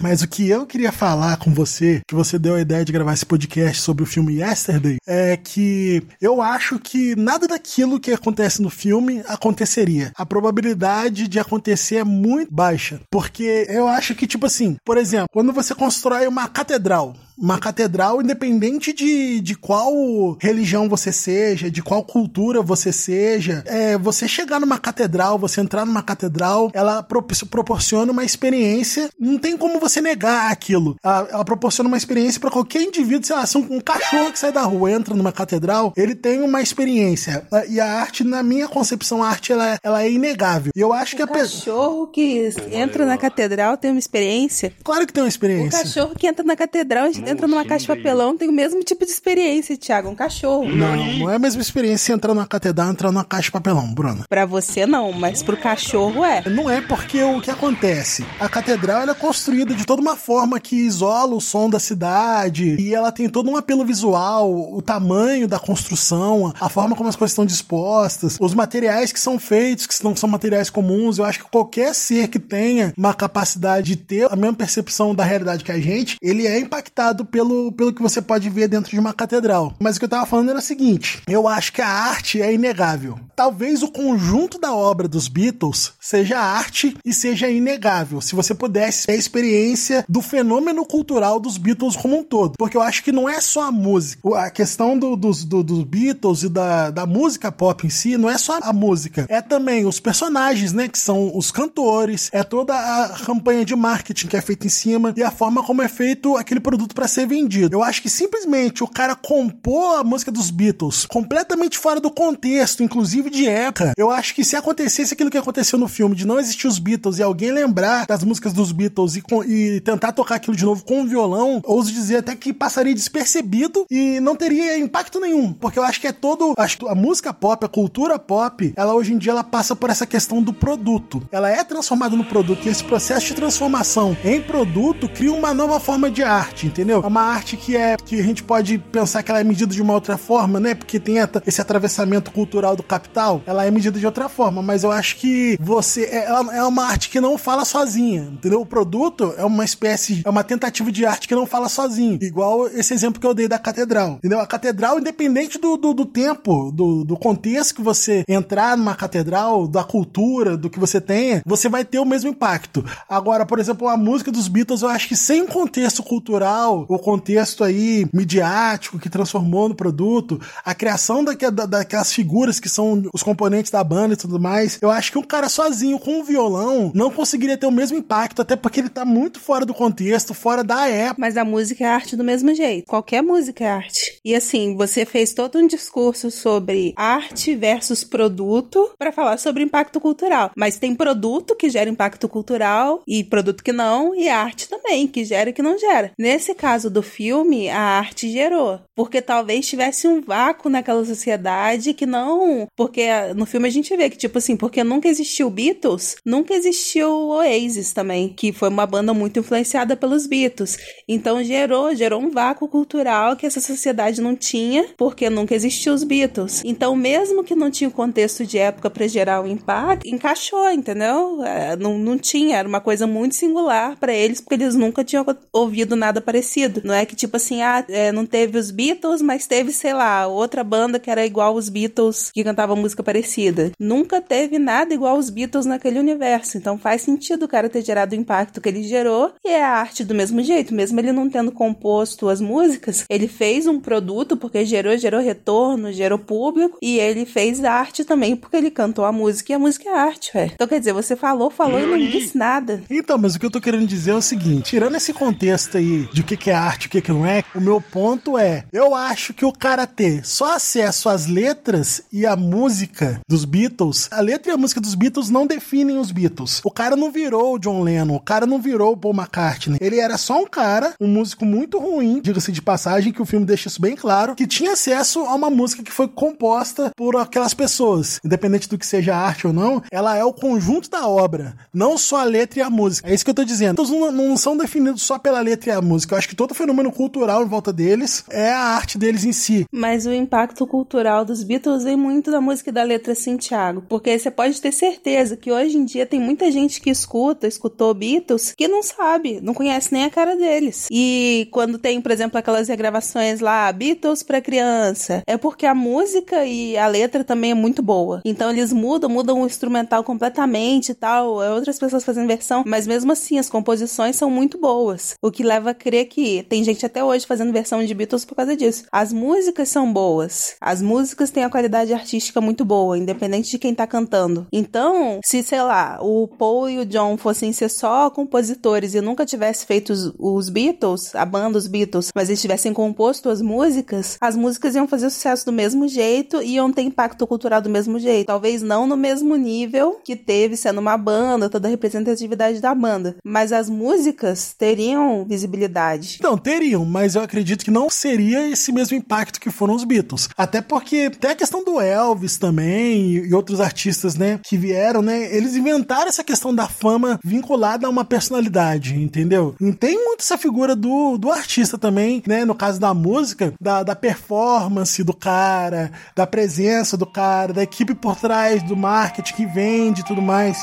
Mas 0.08 0.22
o 0.22 0.28
que 0.30 0.48
eu 0.48 0.66
queria 0.66 0.94
falar 0.94 1.36
com 1.36 1.54
você, 1.54 2.00
que 2.08 2.16
você 2.16 2.40
deu 2.40 2.56
a 2.56 2.62
ideia 2.62 2.86
de 2.86 2.94
gravar 2.94 3.12
esse 3.12 3.26
podcast 3.26 3.82
sobre 3.82 4.04
o 4.04 4.06
filme 4.06 4.40
Yesterday, 4.40 5.00
é 5.06 5.36
que 5.36 6.02
eu 6.22 6.42
acho 6.42 6.80
que 6.80 7.14
nada 7.18 7.46
daquilo 7.46 8.00
que 8.00 8.14
acontece 8.14 8.62
no 8.62 8.70
filme 8.70 9.22
aconteceria. 9.28 10.14
A 10.16 10.26
probabilidade 10.26 11.28
de 11.28 11.40
acontecer 11.42 11.98
é 11.98 12.04
muito 12.06 12.54
baixa. 12.54 13.02
Porque 13.12 13.66
eu 13.68 13.86
acho 13.86 14.16
que, 14.16 14.26
tipo 14.26 14.46
assim, 14.46 14.78
por 14.86 14.98
exemplo, 14.98 15.28
quando 15.30 15.52
você 15.52 15.76
constrói 15.76 16.26
uma 16.26 16.48
catedral, 16.48 17.14
uma 17.38 17.60
catedral, 17.60 18.22
independente 18.22 18.92
de, 18.92 19.40
de 19.42 19.56
qual 19.56 20.38
religião 20.40 20.90
você 20.90 21.12
seja, 21.12 21.70
de 21.70 21.84
qual 21.84 22.04
cultura 22.04 22.62
você 22.62 22.92
seja, 22.92 23.64
é, 23.66 23.98
você 23.98 24.28
chegar 24.28 24.60
numa 24.60 24.80
catedral, 24.80 25.38
você 25.38 25.62
entrar 25.62 25.86
numa 25.86 26.02
catedral, 26.02 26.72
ela 26.74 27.04
pro, 27.04 27.22
proporciona 27.22 28.12
uma 28.12 28.26
experiência, 28.26 29.10
não 29.20 29.38
tem 29.38 29.56
como 29.56 29.80
você 29.80 30.02
negar 30.02 30.52
aquilo. 30.52 30.96
Ela, 31.04 31.28
ela 31.32 31.46
proporciona 31.46 31.88
uma 31.88 31.98
experiência 31.98 32.40
para 32.40 32.50
qualquer 32.50 32.82
indivíduo, 32.82 33.26
sei 33.26 33.36
lá, 33.36 33.46
se 33.46 33.58
um, 33.58 33.68
um, 33.70 33.80
cachorro 33.80 34.32
que 34.32 34.40
sai 34.40 34.52
da 34.52 34.64
rua 34.64 34.92
entra 34.92 35.14
numa 35.14 35.32
catedral, 35.32 35.94
ele 35.96 36.16
tem 36.16 36.42
uma 36.42 36.62
experiência. 36.62 37.46
E 37.70 37.80
a 37.80 38.00
arte, 38.02 38.24
na 38.24 38.42
minha 38.42 38.68
concepção, 38.68 39.24
a 39.24 39.30
arte 39.30 39.52
ela, 39.52 39.78
ela 39.84 40.04
é 40.04 40.12
inegável. 40.12 40.72
E 40.76 40.80
eu 40.80 40.92
acho 40.92 41.14
o 41.14 41.18
que 41.18 41.24
a 41.24 41.28
cachorro 41.28 42.08
que 42.08 42.50
entra 42.72 43.06
na 43.06 43.18
catedral 43.18 43.78
tem 43.78 43.92
uma 43.92 44.00
experiência? 44.00 44.74
Claro 44.84 45.06
que 45.06 45.14
tem 45.14 45.24
uma 45.24 45.30
experiência. 45.30 45.80
O 45.80 45.84
cachorro 45.84 46.16
que 46.18 46.28
entra 46.28 46.44
na 46.44 46.56
catedral 46.56 47.08
entra 47.28 47.48
numa 47.48 47.66
caixa 47.66 47.86
de 47.86 47.88
papelão, 47.88 48.38
tem 48.38 48.50
o 48.50 48.54
mesmo 48.54 48.84
tipo 48.84 49.06
de 49.06 49.12
experiência, 49.12 49.78
Thiago, 49.78 50.10
um 50.10 50.16
cachorro. 50.16 50.66
Não, 50.66 50.96
não 50.96 51.30
é 51.30 51.36
a 51.36 51.40
mesma 51.40 51.62
experiência 51.62 52.14
entrar 52.14 52.34
numa 52.34 52.48
catedral 52.48 52.90
entrar 52.90 53.12
numa 53.12 53.24
caixa 53.24 53.44
de 53.44 53.52
papelão, 53.52 53.94
Bruna. 53.94 54.26
Pra 54.30 54.46
você 54.46 54.86
não, 54.86 55.12
mas 55.12 55.44
pro 55.44 55.58
cachorro 55.58 56.24
é. 56.24 56.48
Não 56.50 56.70
é 56.70 56.82
porque 56.82 57.22
o 57.24 57.42
que 57.42 57.52
acontece? 57.52 58.26
A 58.40 58.48
catedral 58.50 59.02
ela 59.02 59.12
é 59.12 59.16
construída 59.16 59.74
de 59.74 59.86
toda 59.86 60.02
uma 60.02 60.16
forma 60.16 60.60
que 60.60 60.76
isola 60.76 61.36
o 61.36 61.42
som 61.42 61.70
da 61.70 61.80
cidade 61.80 62.76
e 62.80 62.94
ela 62.94 63.12
tem 63.12 63.30
todo 63.30 63.50
um 63.50 63.58
apelo 63.58 63.86
visual, 63.86 64.52
o 64.74 64.82
tamanho 64.82 65.48
da 65.48 65.60
construção, 65.60 66.54
a 66.60 66.70
forma 66.70 66.96
como 66.96 67.10
as 67.10 67.16
coisas 67.16 67.32
estão 67.32 67.46
dispostas, 67.46 68.38
os 68.40 68.54
materiais 68.54 69.12
que 69.12 69.20
são 69.20 69.40
feitos, 69.40 69.86
que 69.86 70.04
não 70.04 70.16
são 70.16 70.30
materiais 70.30 70.70
comuns. 70.70 71.18
Eu 71.18 71.26
acho 71.26 71.40
que 71.40 71.50
qualquer 71.50 71.94
ser 71.94 72.28
que 72.28 72.40
tenha 72.40 72.94
uma 72.98 73.14
capacidade 73.14 73.88
de 73.88 73.96
ter 73.96 74.32
a 74.32 74.36
mesma 74.36 74.56
percepção 74.56 75.14
da 75.14 75.24
realidade 75.24 75.64
que 75.64 75.72
a 75.72 75.80
gente, 75.80 76.18
ele 76.22 76.48
é 76.48 76.60
impactado 76.60 77.17
pelo 77.26 77.72
pelo, 77.72 77.94
que 77.94 78.02
você 78.02 78.22
pode 78.22 78.50
ver 78.50 78.68
dentro 78.68 78.92
de 78.92 79.00
uma 79.00 79.14
catedral. 79.14 79.74
Mas 79.80 79.96
o 79.96 80.00
que 80.00 80.06
eu 80.06 80.10
tava 80.10 80.26
falando 80.26 80.50
era 80.50 80.60
o 80.60 80.62
seguinte: 80.62 81.22
eu 81.28 81.48
acho 81.48 81.74
que 81.74 81.82
a 81.82 81.88
arte 81.88 82.42
é 82.42 82.54
inegável. 82.54 83.20
Talvez 83.36 83.84
o 83.84 83.92
conjunto 83.92 84.60
da 84.60 84.74
obra 84.74 85.08
dos 85.08 85.28
Beatles 85.28 85.94
seja 86.00 86.40
arte 86.40 86.98
e 87.06 87.14
seja 87.14 87.50
inegável. 87.50 88.22
Se 88.22 88.36
você 88.36 88.54
pudesse 88.54 89.06
ter 89.08 89.14
a 89.14 89.16
experiência 89.16 90.06
do 90.08 90.22
fenômeno 90.22 90.86
cultural 90.86 91.40
dos 91.40 91.58
Beatles 91.58 91.96
como 91.96 92.20
um 92.20 92.24
todo. 92.24 92.54
Porque 92.58 92.76
eu 92.76 92.82
acho 92.82 93.04
que 93.04 93.12
não 93.12 93.30
é 93.30 93.40
só 93.42 93.64
a 93.64 93.72
música. 93.72 94.38
A 94.40 94.50
questão 94.50 94.98
do, 94.98 95.16
dos, 95.16 95.44
do, 95.44 95.64
dos 95.64 95.84
Beatles 95.84 96.44
e 96.44 96.50
da, 96.50 96.90
da 96.90 97.06
música 97.06 97.52
pop 97.52 97.86
em 97.86 97.90
si 97.90 98.18
não 98.18 98.30
é 98.30 98.38
só 98.38 98.60
a 98.62 98.74
música. 98.74 99.26
É 99.30 99.42
também 99.42 99.86
os 99.86 100.00
personagens, 100.00 100.74
né? 100.74 100.88
Que 100.88 101.00
são 101.00 101.36
os 101.36 101.52
cantores. 101.52 102.30
É 102.32 102.44
toda 102.44 102.74
a 102.76 103.10
campanha 103.20 103.64
de 103.64 103.76
marketing 103.76 104.28
que 104.28 104.38
é 104.38 104.42
feita 104.42 104.66
em 104.66 104.70
cima 104.70 105.14
e 105.16 105.24
a 105.24 105.32
forma 105.32 105.64
como 105.64 105.82
é 105.82 105.88
feito 105.88 106.36
aquele 106.36 106.60
produto 106.60 106.96
para 106.96 107.07
ser 107.08 107.28
vendido. 107.28 107.76
Eu 107.76 107.84
acho 107.84 108.02
que 108.02 108.10
simplesmente 108.10 108.84
o 108.84 108.88
cara 108.88 109.16
compôs 109.16 110.00
a 110.00 110.04
música 110.04 110.32
dos 110.32 110.50
Beatles 110.50 111.06
completamente 111.06 111.78
fora 111.78 112.00
do 112.00 112.12
contexto, 112.12 112.84
inclusive 112.84 113.30
de 113.30 113.48
época. 113.48 113.94
Eu 113.98 114.12
acho 114.12 114.34
que 114.34 114.44
se 114.44 114.56
acontecesse 114.56 115.14
aquilo 115.14 115.30
que 115.30 115.38
aconteceu 115.38 115.78
no 115.78 115.88
filme, 115.88 116.16
de 116.16 116.26
não 116.26 116.40
existir 116.40 116.68
os 116.68 116.80
Beatles 116.80 117.20
e 117.20 117.24
alguém 117.24 117.52
lembrar 117.52 118.06
das 118.06 118.24
músicas 118.24 118.54
dos 118.54 118.72
Beatles 118.72 119.16
e, 119.16 119.24
e 119.48 119.82
tentar 119.82 120.12
tocar 120.12 120.36
aquilo 120.36 120.56
de 120.56 120.66
novo 120.66 120.84
com 120.84 121.02
um 121.02 121.08
violão, 121.08 121.62
ouso 121.64 121.92
dizer 121.92 122.18
até 122.18 122.36
que 122.36 122.54
passaria 122.54 122.94
despercebido 122.94 123.86
e 123.90 124.20
não 124.20 124.36
teria 124.36 124.78
impacto 124.78 125.20
nenhum. 125.20 125.54
Porque 125.54 125.80
eu 125.80 125.84
acho 125.84 126.00
que 126.00 126.08
é 126.08 126.12
todo. 126.12 126.54
Acho 126.58 126.78
que 126.78 126.88
a 126.88 126.96
música 126.96 127.34
pop, 127.34 127.66
a 127.66 127.70
cultura 127.70 128.20
pop, 128.20 128.74
ela 128.76 128.94
hoje 128.94 129.14
em 129.14 129.18
dia 129.18 129.32
ela 129.32 129.44
passa 129.44 129.76
por 129.76 129.90
essa 129.90 130.06
questão 130.06 130.42
do 130.42 130.54
produto. 130.54 131.28
Ela 131.32 131.50
é 131.50 131.64
transformada 131.64 132.16
no 132.16 132.26
produto 132.26 132.66
e 132.66 132.70
esse 132.70 132.84
processo 132.84 133.28
de 133.28 133.34
transformação 133.34 134.16
em 134.24 134.42
produto 134.42 135.10
cria 135.10 135.32
uma 135.32 135.54
nova 135.54 135.80
forma 135.80 136.10
de 136.10 136.24
arte, 136.24 136.68
entendeu? 136.68 136.97
É 137.04 137.08
uma 137.08 137.22
arte 137.22 137.58
que 137.58 137.76
é 137.76 137.98
que 137.98 138.20
a 138.20 138.24
gente 138.24 138.44
pode 138.44 138.78
pensar 138.78 139.24
que 139.24 139.32
ela 139.32 139.40
é 139.40 139.44
medida 139.44 139.74
de 139.74 139.82
uma 139.82 139.94
outra 139.94 140.18
forma, 140.18 140.60
né? 140.60 140.76
Porque 140.76 141.00
tem 141.00 141.16
esse 141.46 141.62
atravessamento 141.62 142.32
cultural 142.32 142.76
do 142.76 142.84
capital, 142.84 143.42
ela 143.46 143.66
é 143.66 143.72
medida 143.72 144.00
de 144.00 144.06
outra 144.06 144.30
forma, 144.30 144.62
mas 144.62 144.84
eu 144.84 144.92
acho 144.92 145.18
que 145.18 145.58
você 145.60 146.04
é, 146.04 146.26
é 146.28 146.64
uma 146.64 146.86
arte 146.86 147.10
que 147.10 147.20
não 147.20 147.38
fala 147.38 147.66
sozinha, 147.66 148.30
entendeu? 148.32 148.62
O 148.62 148.66
produto 148.66 149.34
é 149.38 149.46
uma 149.46 149.66
espécie, 149.66 150.22
é 150.26 150.30
uma 150.30 150.44
tentativa 150.44 150.92
de 150.92 151.06
arte 151.06 151.28
que 151.28 151.36
não 151.36 151.46
fala 151.46 151.70
sozinho, 151.70 152.18
igual 152.22 152.68
esse 152.68 152.94
exemplo 152.94 153.20
que 153.20 153.28
eu 153.28 153.34
dei 153.34 153.48
da 153.48 153.60
catedral, 153.60 154.14
entendeu? 154.14 154.40
A 154.40 154.48
catedral, 154.48 155.00
independente 155.00 155.58
do, 155.58 155.78
do, 155.78 155.94
do 155.94 156.06
tempo, 156.06 156.72
do, 156.72 157.04
do 157.04 157.18
contexto 157.18 157.76
que 157.76 157.82
você 157.82 158.24
entrar 158.28 158.78
numa 158.78 158.96
catedral, 158.96 159.68
da 159.68 159.84
cultura, 159.84 160.58
do 160.58 160.70
que 160.70 160.80
você 160.80 161.00
tenha, 161.00 161.42
você 161.46 161.70
vai 161.70 161.86
ter 161.86 162.00
o 162.00 162.06
mesmo 162.06 162.30
impacto. 162.30 162.84
Agora, 163.08 163.46
por 163.46 163.60
exemplo, 163.60 163.88
a 163.88 163.98
música 163.98 164.32
dos 164.32 164.48
Beatles, 164.48 164.82
eu 164.82 164.90
acho 164.90 165.08
que 165.08 165.16
sem 165.16 165.46
contexto 165.46 166.04
cultural, 166.04 166.86
o 166.88 167.00
contexto 167.00 167.64
aí 167.64 168.06
midiático 168.14 169.00
que 169.00 169.10
transformou 169.10 169.70
no 169.70 169.76
produto, 169.76 170.40
a 170.64 170.74
criação 170.74 171.24
da, 171.24 171.34
da, 171.34 171.66
daquelas 171.66 172.12
figuras 172.14 172.60
que 172.60 172.70
são 172.70 173.04
os 173.14 173.24
componentes 173.24 173.72
da 173.72 173.84
banda 173.84 174.14
e 174.14 174.18
tudo 174.18 174.40
mais, 174.40 174.78
eu 174.82 174.90
acho 174.90 175.12
que 175.12 175.18
um 175.18 175.24
cara 175.24 175.50
sozinho 175.50 176.00
com 176.00 176.20
um 176.20 176.24
violão 176.24 176.92
não 176.94 177.12
conseguiria 177.12 177.58
ter 177.58 177.68
o 177.68 177.72
mesmo 177.72 177.98
impacto, 177.98 178.42
até 178.42 178.56
porque 178.56 178.80
ele 178.80 178.90
tá 178.90 179.06
muito 179.06 179.40
fora 179.40 179.66
do 179.66 179.74
contexto, 179.74 180.34
fora 180.34 180.64
da 180.64 180.88
época. 180.88 181.20
Mas 181.20 181.38
a 181.38 181.46
música 181.46 181.84
é 181.84 181.88
arte 181.88 182.16
do 182.16 182.24
mesmo 182.24 182.54
jeito. 182.54 182.86
Qualquer 182.88 183.22
música 183.22 183.64
é 183.64 183.70
arte. 183.70 184.20
E 184.24 184.36
assim, 184.36 184.76
você 184.76 185.06
fez 185.06 185.34
todo 185.34 185.58
um 185.58 185.68
discurso 185.68 186.30
sobre 186.30 186.94
arte 186.96 187.56
versus 187.56 188.04
produto 188.04 188.92
para 188.98 189.12
falar 189.12 189.38
sobre 189.38 189.64
impacto 189.64 190.00
cultural. 190.00 190.52
Mas 190.56 190.78
tem 190.78 190.96
produto 190.96 191.56
que 191.56 191.70
gera 191.70 191.90
impacto 191.90 192.28
cultural 192.28 193.02
e 193.08 193.24
produto 193.24 193.64
que 193.64 193.72
não, 193.72 194.16
e 194.16 194.30
arte 194.30 194.70
também, 194.70 195.08
que 195.08 195.24
gera 195.24 195.50
e 195.50 195.54
que 195.54 195.62
não 195.62 195.78
gera. 195.78 196.12
Nesse 196.18 196.54
caso 196.54 196.67
do 196.90 197.02
filme 197.02 197.70
a 197.70 197.80
arte 197.80 198.30
gerou. 198.30 198.82
Porque 198.98 199.22
talvez 199.22 199.68
tivesse 199.68 200.08
um 200.08 200.20
vácuo 200.20 200.70
naquela 200.70 201.06
sociedade 201.06 201.94
que 201.94 202.08
não. 202.08 202.68
Porque 202.76 203.08
no 203.36 203.46
filme 203.46 203.68
a 203.68 203.72
gente 203.72 203.96
vê 203.96 204.10
que, 204.10 204.18
tipo 204.18 204.40
assim, 204.40 204.58
porque 204.58 204.84
nunca 204.84 205.08
existiu 205.08 205.52
Beatles, 205.52 206.16
nunca 206.26 206.56
existiu 206.56 207.12
Oasis 207.12 207.94
também, 207.94 208.30
que 208.30 208.52
foi 208.52 208.70
uma 208.70 208.88
banda 208.88 209.14
muito 209.14 209.40
influenciada 209.40 209.96
pelos 209.96 210.26
Beatles. 210.26 210.80
Então 211.08 211.44
gerou, 211.44 211.94
gerou 211.94 212.20
um 212.20 212.32
vácuo 212.32 212.68
cultural 212.68 213.36
que 213.36 213.46
essa 213.46 213.62
sociedade 213.62 214.20
não 214.20 214.36
tinha, 214.36 214.88
porque 214.98 215.30
nunca 215.30 215.54
existiu 215.54 215.94
os 215.94 216.04
Beatles. 216.04 216.64
Então, 216.66 216.96
mesmo 216.96 217.44
que 217.44 217.54
não 217.54 217.70
tinha 217.70 217.90
o 217.90 217.94
contexto 217.94 218.48
de 218.48 218.58
época 218.58 218.90
para 218.90 219.08
gerar 219.08 219.42
um 219.42 219.48
impacto, 219.48 220.08
encaixou, 220.08 220.72
entendeu? 220.72 221.44
É, 221.44 221.76
não, 221.76 222.00
não 222.00 222.18
tinha, 222.18 222.58
era 222.58 222.68
uma 222.68 222.82
coisa 222.82 223.06
muito 223.06 223.36
singular 223.36 223.96
para 223.98 224.12
eles, 224.12 224.42
porque 224.42 224.56
eles 224.56 224.74
nunca 224.74 225.04
tinham 225.04 225.24
ouvido 225.54 225.96
nada 225.96 226.20
parecido. 226.20 226.82
Não 226.84 226.96
é 226.96 227.06
que 227.06 227.16
tipo 227.16 227.38
assim, 227.38 227.62
ah, 227.62 227.86
é, 227.88 228.12
não 228.12 228.26
teve 228.26 228.58
os 228.58 228.72
Beatles, 228.72 228.87
mas 229.22 229.48
teve, 229.48 229.72
sei 229.72 229.94
lá, 229.94 230.28
outra 230.28 230.64
banda 230.64 231.00
que 231.00 231.10
era 231.10 231.26
igual 231.26 231.56
os 231.56 231.70
Beatles, 231.70 232.32
que 232.34 232.44
cantava 232.44 232.76
música 232.76 233.04
parecida. 233.04 233.72
Nunca 233.80 234.22
teve 234.22 234.60
nada 234.60 234.94
igual 234.94 235.18
os 235.18 235.30
Beatles 235.30 235.66
naquele 235.66 236.00
universo. 236.00 236.58
Então 236.58 236.78
faz 236.78 237.02
sentido 237.02 237.44
o 237.44 237.48
cara 237.48 237.70
ter 237.70 237.84
gerado 237.84 238.16
o 238.16 238.20
impacto 238.20 238.62
que 238.62 238.70
ele 238.70 238.84
gerou 238.84 239.34
e 239.44 239.50
é 239.50 239.64
a 239.64 239.70
arte 239.70 240.04
do 240.04 240.16
mesmo 240.16 240.42
jeito. 240.42 240.74
Mesmo 240.74 241.00
ele 241.00 241.12
não 241.12 241.30
tendo 241.30 241.52
composto 241.52 242.30
as 242.30 242.42
músicas, 242.42 243.06
ele 243.10 243.28
fez 243.28 243.68
um 243.68 243.80
produto 243.80 244.38
porque 244.38 244.66
gerou, 244.66 244.96
gerou 244.98 245.22
retorno, 245.22 245.92
gerou 245.92 246.20
público 246.20 246.78
e 246.82 247.00
ele 247.00 247.26
fez 247.26 247.64
arte 247.64 248.04
também 248.04 248.36
porque 248.36 248.58
ele 248.58 248.72
cantou 248.72 249.06
a 249.06 249.12
música 249.12 249.52
e 249.52 249.56
a 249.56 249.60
música 249.60 249.90
é 249.90 249.94
arte, 249.94 250.32
ué. 250.36 250.52
Então 250.54 250.68
quer 250.68 250.80
dizer, 250.80 250.94
você 250.94 251.16
falou, 251.16 251.50
falou 251.50 251.80
e 251.80 251.86
não 251.86 251.98
disse 251.98 252.38
nada. 252.38 252.82
Então, 252.90 253.18
mas 253.18 253.36
o 253.36 253.40
que 253.40 253.46
eu 253.46 253.52
tô 253.52 253.62
querendo 253.62 253.88
dizer 253.88 254.12
é 254.12 254.16
o 254.16 254.22
seguinte: 254.22 254.72
tirando 254.72 254.96
esse 254.96 255.14
contexto 255.14 255.78
aí 255.78 256.08
de 256.12 256.22
o 256.22 256.24
que 256.24 256.50
é 256.50 256.54
arte, 256.54 256.88
o 256.88 256.90
que 256.90 257.12
não 257.12 257.26
é. 257.26 257.44
O 257.56 257.62
meu 257.62 257.82
ponto 257.82 258.38
é, 258.38 258.66
eu 258.78 258.94
acho 258.94 259.34
que 259.34 259.44
o 259.44 259.52
cara 259.52 259.88
ter 259.88 260.24
só 260.24 260.56
acesso 260.56 261.10
às 261.10 261.26
letras 261.26 262.04
e 262.14 262.28
à 262.28 262.36
música 262.36 263.20
dos 263.28 263.44
Beatles, 263.44 264.08
a 264.12 264.22
letra 264.22 264.52
e 264.52 264.54
a 264.54 264.58
música 264.58 264.80
dos 264.80 264.94
Beatles 264.94 265.32
não 265.32 265.48
definem 265.48 265.98
os 265.98 266.12
Beatles. 266.12 266.62
O 266.64 266.70
cara 266.70 266.96
não 266.96 267.12
virou 267.12 267.56
o 267.56 267.60
John 267.60 267.82
Lennon, 267.82 268.16
o 268.16 268.20
cara 268.20 268.46
não 268.46 268.62
virou 268.62 268.94
o 268.94 268.98
Paul 268.98 269.16
McCartney. 269.16 269.80
Ele 269.82 270.00
era 270.00 270.16
só 270.16 270.40
um 270.40 270.46
cara, 270.46 270.94
um 271.02 271.08
músico 271.08 271.44
muito 271.44 271.80
ruim, 271.80 272.22
diga-se 272.22 272.52
de 272.52 272.62
passagem, 272.62 273.12
que 273.12 273.22
o 273.22 273.26
filme 273.26 273.48
deixa 273.48 273.68
isso 273.68 273.82
bem 273.82 273.96
claro, 273.96 274.36
que 274.36 274.46
tinha 274.46 274.74
acesso 274.74 275.22
a 275.22 275.34
uma 275.34 275.50
música 275.50 275.82
que 275.82 275.92
foi 275.92 276.08
composta 276.08 276.92
por 276.96 277.16
aquelas 277.16 277.56
pessoas. 277.56 278.20
Independente 278.24 278.70
do 278.70 278.78
que 278.78 278.86
seja 278.86 279.16
arte 279.16 279.48
ou 279.48 279.54
não, 279.54 279.82
ela 279.92 280.16
é 280.16 280.24
o 280.24 280.34
conjunto 280.34 280.88
da 280.88 281.08
obra, 281.08 281.56
não 281.74 281.98
só 281.98 282.18
a 282.18 282.26
letra 282.26 282.60
e 282.60 282.62
a 282.62 282.70
música. 282.70 283.10
É 283.10 283.14
isso 283.16 283.26
que 283.26 283.32
eu 283.32 283.36
tô 283.36 283.44
dizendo. 283.44 283.82
Então, 283.82 284.00
não, 284.00 284.12
não 284.12 284.38
são 284.38 284.56
definidos 284.56 285.02
só 285.02 285.18
pela 285.18 285.42
letra 285.42 285.72
e 285.72 285.74
a 285.74 285.82
música. 285.82 286.14
Eu 286.14 286.20
acho 286.20 286.30
que 286.30 286.36
todo 286.36 286.54
fenômeno 286.54 286.92
cultural 286.92 287.42
em 287.42 287.48
volta 287.48 287.74
deles 287.74 288.24
é 288.30 288.54
a 288.54 288.67
arte 288.68 288.98
deles 288.98 289.24
em 289.24 289.32
si. 289.32 289.66
Mas 289.72 290.06
o 290.06 290.14
impacto 290.14 290.66
cultural 290.68 291.24
dos 291.24 291.44
Beatles 291.44 291.84
vem 291.84 291.96
muito 291.96 292.32
da 292.32 292.42
música 292.42 292.70
e 292.70 292.74
da 292.74 292.84
letra, 292.84 293.16
sim, 293.16 293.38
Thiago. 293.38 293.84
Porque 293.88 294.18
você 294.18 294.30
pode 294.30 294.62
ter 294.62 294.72
certeza 294.72 295.38
que 295.38 295.52
hoje 295.52 295.78
em 295.78 295.86
dia 295.86 296.06
tem 296.06 296.20
muita 296.20 296.52
gente 296.52 296.82
que 296.82 296.90
escuta, 296.90 297.48
escutou 297.48 297.94
Beatles, 297.94 298.54
que 298.58 298.68
não 298.68 298.84
sabe, 298.84 299.40
não 299.42 299.54
conhece 299.54 299.94
nem 299.94 300.04
a 300.04 300.10
cara 300.10 300.36
deles. 300.36 300.88
E 300.92 301.48
quando 301.52 301.78
tem, 301.78 302.02
por 302.02 302.12
exemplo, 302.12 302.38
aquelas 302.38 302.68
regravações 302.68 303.40
lá, 303.40 303.72
Beatles 303.72 304.24
pra 304.24 304.42
criança, 304.42 305.22
é 305.26 305.38
porque 305.38 305.66
a 305.66 305.76
música 305.76 306.46
e 306.46 306.78
a 306.78 306.88
letra 306.88 307.24
também 307.24 307.52
é 307.52 307.56
muito 307.56 307.82
boa. 307.82 308.22
Então 308.26 308.50
eles 308.50 308.74
mudam, 308.74 309.10
mudam 309.10 309.42
o 309.42 309.46
instrumental 309.46 310.04
completamente 310.04 310.90
e 310.90 310.96
tal, 310.96 311.42
é 311.42 311.52
outras 311.52 311.80
pessoas 311.80 312.04
fazendo 312.04 312.28
versão, 312.28 312.64
mas 312.66 312.88
mesmo 312.88 313.12
assim 313.12 313.40
as 313.40 313.50
composições 313.50 314.16
são 314.16 314.30
muito 314.30 314.58
boas. 314.58 315.16
O 315.22 315.32
que 315.32 315.44
leva 315.44 315.72
a 315.72 315.74
crer 315.74 316.06
que 316.06 316.44
tem 316.44 316.64
gente 316.64 316.86
até 316.86 317.04
hoje 317.04 317.26
fazendo 317.26 317.54
versão 317.54 317.84
de 317.84 317.94
Beatles 317.94 318.26
por 318.26 318.36
causa 318.36 318.57
disso. 318.58 318.86
As 318.92 319.14
músicas 319.14 319.70
são 319.70 319.92
boas. 319.92 320.56
As 320.60 320.82
músicas 320.82 321.32
têm 321.32 321.44
a 321.44 321.50
qualidade 321.50 321.94
artística 321.94 322.42
muito 322.42 322.66
boa, 322.66 322.98
independente 322.98 323.52
de 323.52 323.60
quem 323.60 323.74
tá 323.74 323.88
cantando. 323.88 324.48
Então, 324.52 325.20
se 325.24 325.44
sei 325.44 325.62
lá, 325.62 326.00
o 326.02 326.28
Paul 326.28 326.70
e 326.70 326.80
o 326.80 326.86
John 326.86 327.18
fossem 327.18 327.54
ser 327.54 327.70
só 327.70 328.10
compositores 328.10 328.96
e 328.96 329.02
nunca 329.02 329.26
tivessem 329.26 329.68
feito 329.68 329.94
os, 329.94 330.12
os 330.18 330.50
Beatles, 330.50 331.16
a 331.16 331.26
banda 331.26 331.58
os 331.58 331.68
Beatles, 331.68 332.10
mas 332.16 332.30
eles 332.30 332.42
tivessem 332.42 332.74
composto 332.74 333.30
as 333.30 333.42
músicas, 333.42 334.18
as 334.20 334.36
músicas 334.36 334.76
iam 334.76 334.88
fazer 334.88 335.10
sucesso 335.10 335.46
do 335.46 335.52
mesmo 335.52 335.88
jeito 335.88 336.42
e 336.42 336.56
iam 336.56 336.72
ter 336.72 336.82
impacto 336.82 337.28
cultural 337.28 337.62
do 337.62 337.70
mesmo 337.70 338.00
jeito. 338.00 338.28
Talvez 338.28 338.62
não 338.62 338.88
no 338.88 338.98
mesmo 338.98 339.36
nível 339.36 340.00
que 340.04 340.16
teve 340.16 340.58
sendo 340.58 340.80
uma 340.80 340.98
banda, 340.98 341.50
toda 341.50 341.68
a 341.68 341.72
representatividade 341.72 342.60
da 342.60 342.74
banda, 342.74 343.16
mas 343.24 343.52
as 343.52 343.70
músicas 343.70 344.54
teriam 344.58 345.26
visibilidade. 345.26 346.20
Não, 346.22 346.38
teriam, 346.38 346.86
mas 346.86 347.16
eu 347.16 347.22
acredito 347.22 347.64
que 347.64 347.72
não 347.72 347.90
seria 347.90 348.47
esse 348.52 348.72
mesmo 348.72 348.98
impacto 348.98 349.40
que 349.40 349.50
foram 349.50 349.76
os 349.76 349.84
Beatles. 349.84 350.30
Até 350.38 350.62
porque 350.62 351.10
tem 351.10 351.32
a 351.32 351.36
questão 351.36 351.64
do 351.64 351.80
Elvis 351.80 352.38
também 352.38 353.12
e 353.12 353.34
outros 353.34 353.60
artistas, 353.60 354.16
né, 354.16 354.40
que 354.44 354.58
vieram, 354.58 355.02
né, 355.02 355.34
eles 355.36 355.56
inventaram 355.56 356.08
essa 356.08 356.24
questão 356.24 356.54
da 356.54 356.68
fama 356.68 357.20
vinculada 357.24 357.88
a 357.88 357.90
uma 357.90 358.06
personalidade, 358.06 358.96
entendeu? 358.96 359.56
E 359.60 359.72
tem 359.74 359.96
muito 360.04 360.22
essa 360.22 360.38
figura 360.38 360.76
do, 360.76 361.18
do 361.18 361.32
artista 361.32 361.78
também, 361.78 362.24
né, 362.28 362.46
no 362.46 362.56
caso 362.56 362.80
da 362.80 362.94
música, 362.94 363.54
da, 363.60 363.84
da 363.84 363.96
performance 363.96 365.04
do 365.04 365.14
cara, 365.14 365.92
da 366.16 366.26
presença 366.26 366.98
do 366.98 367.06
cara, 367.06 367.54
da 367.54 367.64
equipe 367.64 367.94
por 367.94 368.16
trás 368.16 368.64
do 368.64 368.76
marketing 368.76 369.34
que 369.34 369.46
vende 369.46 370.02
e 370.02 370.06
tudo 370.06 370.22
mais. 370.22 370.58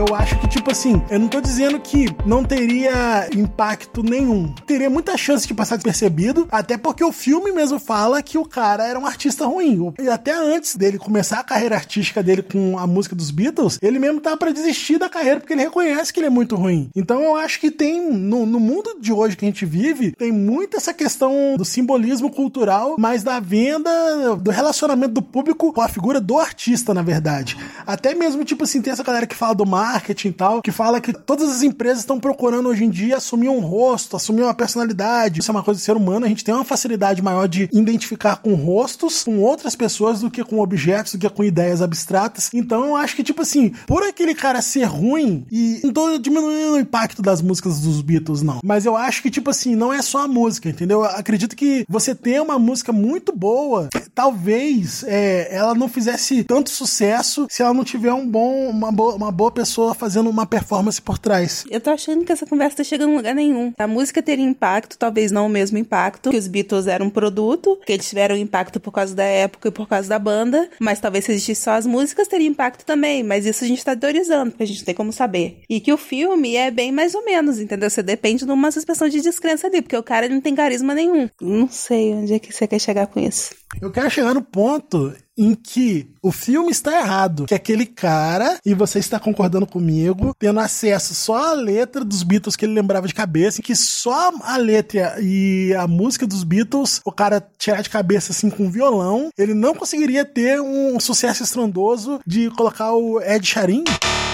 Eu 0.00 0.14
acho 0.14 0.38
que, 0.38 0.48
tipo 0.48 0.70
assim, 0.70 1.02
eu 1.10 1.18
não 1.18 1.28
tô 1.28 1.42
dizendo 1.42 1.78
que 1.78 2.06
não 2.24 2.42
teria 2.42 3.28
impacto 3.36 4.02
nenhum. 4.02 4.52
Teria 4.66 4.88
muita 4.88 5.16
chance 5.16 5.46
de 5.46 5.52
passar 5.52 5.76
despercebido, 5.76 6.48
até 6.50 6.78
porque 6.78 7.04
o 7.04 7.12
filme 7.12 7.52
mesmo 7.52 7.78
fala 7.78 8.22
que 8.22 8.38
o 8.38 8.46
cara 8.46 8.86
era 8.86 8.98
um 8.98 9.04
artista 9.04 9.44
ruim. 9.44 9.92
E 10.00 10.08
até 10.08 10.32
antes 10.32 10.74
dele 10.74 10.98
começar 10.98 11.40
a 11.40 11.44
carreira 11.44 11.74
artística 11.74 12.22
dele 12.22 12.42
com 12.42 12.78
a 12.78 12.86
música 12.86 13.14
dos 13.14 13.30
Beatles, 13.30 13.78
ele 13.82 13.98
mesmo 13.98 14.20
tava 14.20 14.38
pra 14.38 14.52
desistir 14.52 14.98
da 14.98 15.08
carreira 15.08 15.38
porque 15.38 15.52
ele 15.52 15.62
reconhece 15.62 16.12
que 16.12 16.20
ele 16.20 16.28
é 16.28 16.30
muito 16.30 16.56
ruim. 16.56 16.88
Então 16.96 17.22
eu 17.22 17.36
acho 17.36 17.60
que 17.60 17.70
tem, 17.70 18.10
no, 18.10 18.46
no 18.46 18.58
mundo 18.58 18.98
de 18.98 19.12
hoje 19.12 19.36
que 19.36 19.44
a 19.44 19.48
gente 19.48 19.66
vive, 19.66 20.12
tem 20.12 20.32
muito 20.32 20.78
essa 20.78 20.94
questão 20.94 21.56
do 21.58 21.64
simbolismo 21.64 22.30
cultural, 22.30 22.96
mas 22.98 23.22
da 23.22 23.38
venda, 23.38 23.90
do 24.36 24.50
relacionamento 24.50 25.12
do 25.12 25.22
público 25.22 25.72
com 25.74 25.82
a 25.82 25.88
figura 25.88 26.20
do 26.20 26.38
artista, 26.38 26.94
na 26.94 27.02
verdade. 27.02 27.56
Até 27.86 28.14
mesmo, 28.14 28.44
tipo 28.44 28.64
assim, 28.64 28.80
tem 28.80 28.92
essa 28.92 29.02
galera 29.02 29.26
que 29.26 29.36
fala 29.36 29.54
do 29.54 29.66
mar 29.66 29.89
marketing 29.90 30.28
e 30.28 30.32
tal, 30.32 30.62
que 30.62 30.70
fala 30.70 31.00
que 31.00 31.12
todas 31.12 31.50
as 31.50 31.62
empresas 31.62 32.00
estão 32.00 32.20
procurando 32.20 32.68
hoje 32.68 32.84
em 32.84 32.90
dia 32.90 33.16
assumir 33.16 33.48
um 33.48 33.60
rosto, 33.60 34.16
assumir 34.16 34.42
uma 34.42 34.54
personalidade. 34.54 35.40
Isso 35.40 35.50
é 35.50 35.54
uma 35.54 35.62
coisa 35.62 35.78
de 35.78 35.84
ser 35.84 35.96
humano, 35.96 36.26
a 36.26 36.28
gente 36.28 36.44
tem 36.44 36.54
uma 36.54 36.64
facilidade 36.64 37.20
maior 37.22 37.48
de 37.48 37.68
identificar 37.72 38.36
com 38.36 38.54
rostos, 38.54 39.24
com 39.24 39.38
outras 39.40 39.74
pessoas, 39.74 40.20
do 40.20 40.30
que 40.30 40.44
com 40.44 40.60
objetos, 40.60 41.14
do 41.14 41.18
que 41.18 41.28
com 41.28 41.42
ideias 41.42 41.82
abstratas. 41.82 42.50
Então 42.54 42.84
eu 42.86 42.96
acho 42.96 43.16
que, 43.16 43.22
tipo 43.22 43.42
assim, 43.42 43.70
por 43.86 44.02
aquele 44.02 44.34
cara 44.34 44.62
ser 44.62 44.84
ruim, 44.84 45.46
e 45.50 45.80
não 45.82 45.92
tô 45.92 46.18
diminuindo 46.18 46.74
o 46.74 46.80
impacto 46.80 47.22
das 47.22 47.42
músicas 47.42 47.80
dos 47.80 48.00
Beatles, 48.00 48.42
não. 48.42 48.60
Mas 48.64 48.86
eu 48.86 48.96
acho 48.96 49.22
que, 49.22 49.30
tipo 49.30 49.50
assim, 49.50 49.74
não 49.74 49.92
é 49.92 50.02
só 50.02 50.18
a 50.24 50.28
música, 50.28 50.68
entendeu? 50.68 51.00
Eu 51.00 51.10
acredito 51.10 51.56
que 51.56 51.84
você 51.88 52.14
tem 52.14 52.40
uma 52.40 52.58
música 52.58 52.92
muito 52.92 53.34
boa, 53.34 53.88
talvez 54.14 55.04
é, 55.06 55.48
ela 55.54 55.74
não 55.74 55.88
fizesse 55.88 56.44
tanto 56.44 56.70
sucesso 56.70 57.46
se 57.50 57.62
ela 57.62 57.74
não 57.74 57.84
tiver 57.84 58.12
um 58.12 58.26
bom, 58.26 58.68
uma, 58.68 58.92
boa, 58.92 59.14
uma 59.14 59.32
boa 59.32 59.50
pessoa 59.50 59.79
pessoa 59.80 59.94
fazendo 59.94 60.28
uma 60.28 60.44
performance 60.44 61.00
por 61.00 61.18
trás. 61.18 61.64
Eu 61.70 61.80
tô 61.80 61.90
achando 61.90 62.24
que 62.24 62.32
essa 62.32 62.44
conversa 62.44 62.78
tá 62.78 62.84
chegando 62.84 63.12
em 63.12 63.16
lugar 63.16 63.34
nenhum. 63.34 63.72
A 63.78 63.86
música 63.86 64.22
teria 64.22 64.44
impacto, 64.44 64.98
talvez 64.98 65.32
não 65.32 65.46
o 65.46 65.48
mesmo 65.48 65.78
impacto, 65.78 66.30
que 66.30 66.36
os 66.36 66.46
Beatles 66.46 66.86
eram 66.86 67.06
um 67.06 67.10
produto, 67.10 67.78
que 67.86 67.92
eles 67.92 68.08
tiveram 68.08 68.36
impacto 68.36 68.78
por 68.78 68.92
causa 68.92 69.14
da 69.14 69.24
época 69.24 69.68
e 69.68 69.70
por 69.70 69.88
causa 69.88 70.08
da 70.08 70.18
banda, 70.18 70.68
mas 70.78 71.00
talvez 71.00 71.24
se 71.24 71.32
existisse 71.32 71.62
só 71.62 71.72
as 71.72 71.86
músicas, 71.86 72.28
teria 72.28 72.46
impacto 72.46 72.84
também, 72.84 73.22
mas 73.22 73.46
isso 73.46 73.64
a 73.64 73.66
gente 73.66 73.84
tá 73.84 73.96
teorizando, 73.96 74.50
porque 74.50 74.64
a 74.64 74.66
gente 74.66 74.78
não 74.78 74.84
tem 74.84 74.94
como 74.94 75.12
saber. 75.12 75.62
E 75.68 75.80
que 75.80 75.92
o 75.92 75.96
filme 75.96 76.56
é 76.56 76.70
bem 76.70 76.92
mais 76.92 77.14
ou 77.14 77.24
menos, 77.24 77.58
entendeu? 77.58 77.88
Você 77.88 78.02
depende 78.02 78.44
de 78.44 78.50
uma 78.50 78.70
suspensão 78.70 79.08
de 79.08 79.20
descrença 79.20 79.66
ali, 79.66 79.80
porque 79.80 79.96
o 79.96 80.02
cara 80.02 80.28
não 80.28 80.40
tem 80.40 80.54
carisma 80.54 80.94
nenhum. 80.94 81.28
Não 81.40 81.68
sei 81.68 82.12
onde 82.12 82.34
é 82.34 82.38
que 82.38 82.52
você 82.52 82.66
quer 82.66 82.78
chegar 82.78 83.06
com 83.06 83.18
isso. 83.18 83.54
Eu 83.80 83.90
quero 83.90 84.10
chegar 84.10 84.34
no 84.34 84.42
ponto 84.42 85.14
em 85.38 85.54
que 85.54 86.08
o 86.22 86.30
filme 86.30 86.70
está 86.70 86.98
errado, 86.98 87.46
que 87.46 87.54
aquele 87.54 87.86
cara, 87.86 88.58
e 88.64 88.74
você 88.74 88.98
está 88.98 89.18
concordando 89.18 89.66
comigo, 89.66 90.34
tendo 90.38 90.60
acesso 90.60 91.14
só 91.14 91.50
à 91.50 91.52
letra 91.52 92.04
dos 92.04 92.22
Beatles 92.22 92.56
que 92.56 92.64
ele 92.64 92.74
lembrava 92.74 93.06
de 93.06 93.14
cabeça, 93.14 93.62
que 93.62 93.74
só 93.74 94.30
a 94.42 94.56
letra 94.56 95.16
e 95.20 95.74
a 95.74 95.86
música 95.86 96.26
dos 96.26 96.44
Beatles, 96.44 97.00
o 97.04 97.12
cara 97.12 97.46
tirar 97.58 97.82
de 97.82 97.90
cabeça 97.90 98.32
assim 98.32 98.50
com 98.50 98.70
violão, 98.70 99.30
ele 99.38 99.54
não 99.54 99.74
conseguiria 99.74 100.24
ter 100.24 100.60
um 100.60 100.98
sucesso 101.00 101.42
estrondoso 101.42 102.20
de 102.26 102.50
colocar 102.50 102.92
o 102.92 103.20
Ed 103.20 103.46
Sheeran 103.46 103.84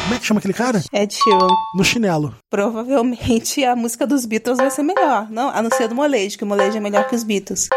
como 0.07 0.15
é 0.15 0.19
que 0.21 0.27
chama 0.27 0.39
aquele 0.39 0.55
cara? 0.55 0.81
Ed 0.93 1.13
Sheeran. 1.13 1.49
No 1.75 1.83
chinelo. 1.83 2.33
Provavelmente 2.49 3.65
a 3.65 3.75
música 3.75 4.07
dos 4.07 4.25
Beatles 4.25 4.57
vai 4.57 4.71
ser 4.71 4.85
melhor. 4.85 5.29
Não, 5.29 5.49
a 5.49 5.61
não 5.61 5.69
ser 5.69 5.89
do 5.89 5.97
Molejo, 5.97 6.39
que 6.39 6.45
o 6.45 6.47
Molejo 6.47 6.77
é 6.77 6.81
melhor 6.81 7.09
que 7.09 7.17
os 7.17 7.25
Beatles. 7.25 7.69